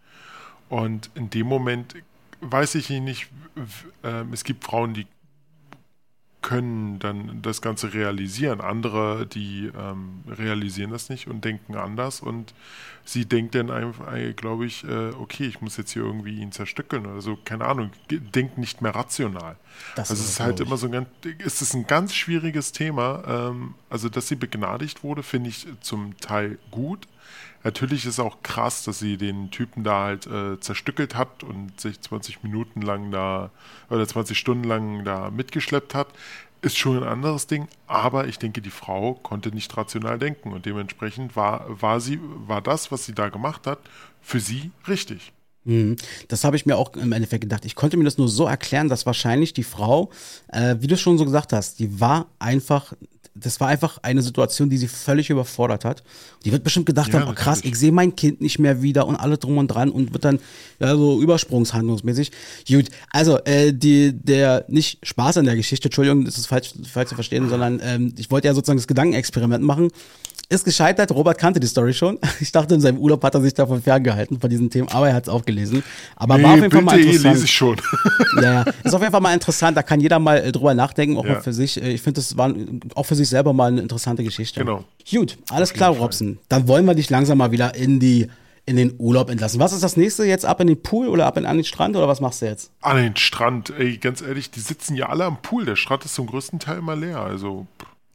[0.69, 1.95] Und in dem Moment
[2.39, 3.27] weiß ich nicht,
[4.03, 5.07] äh, es gibt Frauen, die
[6.43, 8.61] können dann das Ganze realisieren.
[8.61, 12.53] Andere, die ähm, realisieren das nicht und denken anders und
[13.05, 16.51] sie denkt dann einfach, äh, glaube ich, äh, okay, ich muss jetzt hier irgendwie ihn
[16.51, 19.55] zerstückeln oder so, keine Ahnung, denkt nicht mehr rational.
[19.95, 21.07] Das also es ist halt immer so ein ganz,
[21.43, 23.23] es ist ein ganz schwieriges Thema.
[23.25, 27.07] Ähm, also, dass sie begnadigt wurde, finde ich zum Teil gut.
[27.63, 32.01] Natürlich ist auch krass, dass sie den Typen da halt äh, zerstückelt hat und sich
[32.01, 33.51] 20 Minuten lang da
[33.89, 36.07] oder 20 Stunden lang da mitgeschleppt hat.
[36.61, 40.65] Ist schon ein anderes Ding, aber ich denke, die Frau konnte nicht rational denken und
[40.65, 43.79] dementsprechend war, war, sie, war das, was sie da gemacht hat,
[44.21, 45.33] für sie richtig.
[45.65, 45.95] Mhm.
[46.27, 47.65] Das habe ich mir auch im Endeffekt gedacht.
[47.65, 50.09] Ich konnte mir das nur so erklären, dass wahrscheinlich die Frau,
[50.49, 52.93] äh, wie du schon so gesagt hast, die war einfach
[53.35, 56.03] das war einfach eine Situation, die sie völlig überfordert hat.
[56.45, 59.07] Die wird bestimmt gedacht ja, haben, oh, krass, ich sehe mein Kind nicht mehr wieder
[59.07, 60.39] und alle drum und dran und wird dann
[60.79, 62.31] ja, so übersprungshandlungsmäßig.
[62.67, 67.09] Gut, also äh, die, der, nicht Spaß an der Geschichte, Entschuldigung, das ist falsch, falsch
[67.09, 69.89] zu verstehen, sondern ähm, ich wollte ja sozusagen das Gedankenexperiment machen.
[70.49, 72.19] Ist gescheitert, Robert kannte die Story schon.
[72.39, 75.15] Ich dachte, in seinem Urlaub hat er sich davon ferngehalten, von diesen Themen, aber er
[75.15, 75.81] hat es auch gelesen.
[76.15, 77.33] Aber nee, war auf jeden Fall mal interessant.
[77.33, 77.81] lese ich schon.
[78.35, 81.17] Ja, ja, ist auf jeden Fall mal interessant, da kann jeder mal äh, drüber nachdenken,
[81.17, 81.33] auch ja.
[81.33, 81.81] mal für sich.
[81.81, 82.53] Äh, ich finde, das war
[82.95, 84.59] auch für sich selber mal eine interessante Geschichte.
[84.59, 84.83] Genau.
[85.09, 86.39] Gut, alles klar, Robson.
[86.49, 88.27] Dann wollen wir dich langsam mal wieder in die
[88.65, 89.59] in den Urlaub entlassen.
[89.59, 90.45] Was ist das nächste jetzt?
[90.45, 92.71] Ab in den Pool oder ab in, an den Strand oder was machst du jetzt?
[92.81, 95.65] An den Strand, ey, ganz ehrlich, die sitzen ja alle am Pool.
[95.65, 97.19] Der Strand ist zum größten Teil immer leer.
[97.19, 97.67] Also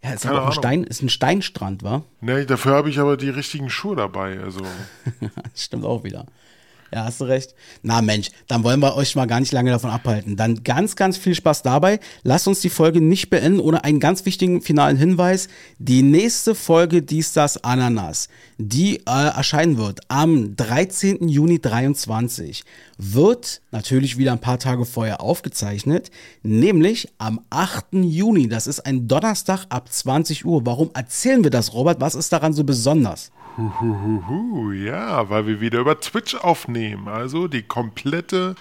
[0.03, 2.03] Ja, ist aber auch ein, Stein, ist ein Steinstrand, wa?
[2.23, 4.41] Nee, dafür habe ich aber die richtigen Schuhe dabei.
[4.41, 4.63] Also.
[5.55, 6.25] Stimmt auch wieder.
[6.91, 7.55] Ja, hast du recht.
[7.83, 10.37] Na Mensch, dann wollen wir euch mal gar nicht lange davon abhalten.
[10.37, 12.01] Dann ganz, ganz viel Spaß dabei.
[12.23, 15.49] Lasst uns die Folge nicht beenden ohne einen ganz wichtigen finalen Hinweis.
[15.79, 21.29] Die nächste Folge Dies, das, Ananas, die äh, erscheinen wird am 13.
[21.29, 22.65] Juni 23,
[22.97, 26.11] wird natürlich wieder ein paar Tage vorher aufgezeichnet,
[26.43, 27.87] nämlich am 8.
[27.93, 28.49] Juni.
[28.49, 30.65] Das ist ein Donnerstag ab 20 Uhr.
[30.65, 32.01] Warum erzählen wir das, Robert?
[32.01, 33.31] Was ist daran so besonders?
[33.59, 37.09] Huhuhuhu, ja, weil wir wieder über Twitch aufnehmen.
[37.09, 38.55] Also die komplette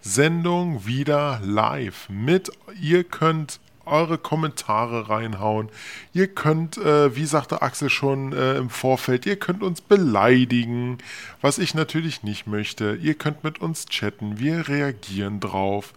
[0.00, 2.50] Sendung wieder live mit.
[2.80, 5.68] Ihr könnt eure Kommentare reinhauen.
[6.12, 10.98] Ihr könnt, äh, wie sagte Axel schon äh, im Vorfeld, ihr könnt uns beleidigen,
[11.40, 12.98] was ich natürlich nicht möchte.
[13.00, 15.94] Ihr könnt mit uns chatten, wir reagieren drauf.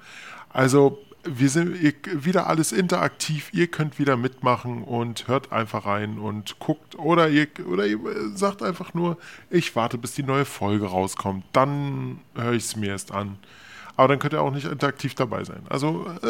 [0.50, 1.78] Also wir sind
[2.26, 3.50] wieder alles interaktiv.
[3.54, 6.98] Ihr könnt wieder mitmachen und hört einfach rein und guckt.
[6.98, 8.00] Oder ihr, oder ihr
[8.36, 9.18] sagt einfach nur,
[9.50, 11.46] ich warte, bis die neue Folge rauskommt.
[11.54, 13.38] Dann höre ich es mir erst an.
[13.96, 15.62] Aber dann könnt ihr auch nicht interaktiv dabei sein.
[15.70, 16.28] Also äh,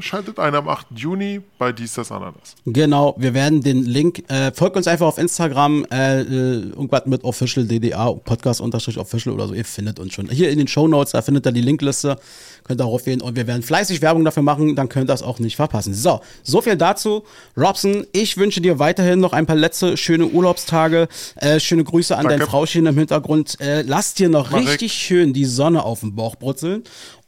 [0.00, 0.86] schaltet ein am 8.
[0.94, 2.56] Juni bei Dies das Ananas.
[2.66, 6.24] Genau, wir werden den Link, äh, folgt uns einfach auf Instagram, äh, äh
[6.70, 10.28] irgendwas mit official DDA, Podcast unterstrich official oder so, ihr findet uns schon.
[10.28, 12.18] Hier in den Show Notes, da findet ihr die Linkliste
[12.64, 15.38] könnt darauf wählen und wir werden fleißig Werbung dafür machen, dann könnt ihr das auch
[15.38, 15.94] nicht verpassen.
[15.94, 17.24] So, so viel dazu.
[17.56, 21.08] Robson, ich wünsche dir weiterhin noch ein paar letzte schöne Urlaubstage.
[21.36, 22.38] Äh, schöne Grüße an Danke.
[22.38, 23.60] dein Frauchen im Hintergrund.
[23.60, 24.92] Äh, lass dir noch Mach richtig ich.
[24.94, 26.84] schön die Sonne auf dem Bauch brutzeln.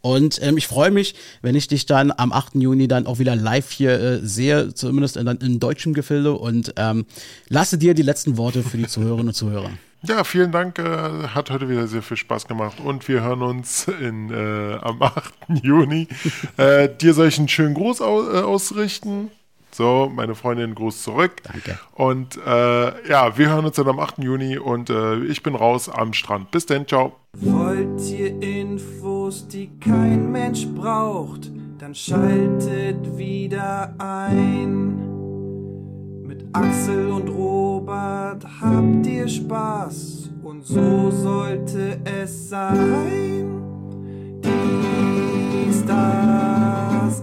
[0.07, 2.55] Und ähm, ich freue mich, wenn ich dich dann am 8.
[2.55, 7.07] Juni dann auch wieder live hier äh, sehe, zumindest in, in deutschem Gefilde und ähm,
[7.49, 9.71] lasse dir die letzten Worte für die Zuhörerinnen und Zuhörer.
[10.03, 10.79] Ja, vielen Dank.
[10.79, 10.85] Äh,
[11.35, 12.77] hat heute wieder sehr viel Spaß gemacht.
[12.79, 15.35] Und wir hören uns in, äh, am 8.
[15.65, 16.07] Juni.
[16.57, 19.33] äh, dir soll ich einen schönen Gruß aus, äh, ausrichten.
[19.73, 21.43] So, meine Freundin, Gruß zurück.
[21.43, 21.81] Danke.
[21.95, 24.19] Und äh, ja, wir hören uns dann am 8.
[24.19, 26.53] Juni und äh, ich bin raus am Strand.
[26.53, 27.17] Bis dann, ciao.
[27.33, 28.41] Wollt ihr
[29.27, 35.03] Infos, die kein Mensch braucht, dann schaltet wieder ein.
[36.53, 40.31] Axel und Robert, habt ihr Spaß?
[40.43, 43.63] Und so sollte es sein.
[44.43, 47.21] Dies, das,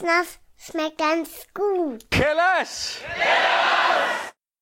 [0.00, 2.10] Anna, Anasnas schmeckt ganz gut.
[2.10, 2.98] Killers!
[3.14, 4.33] Killers!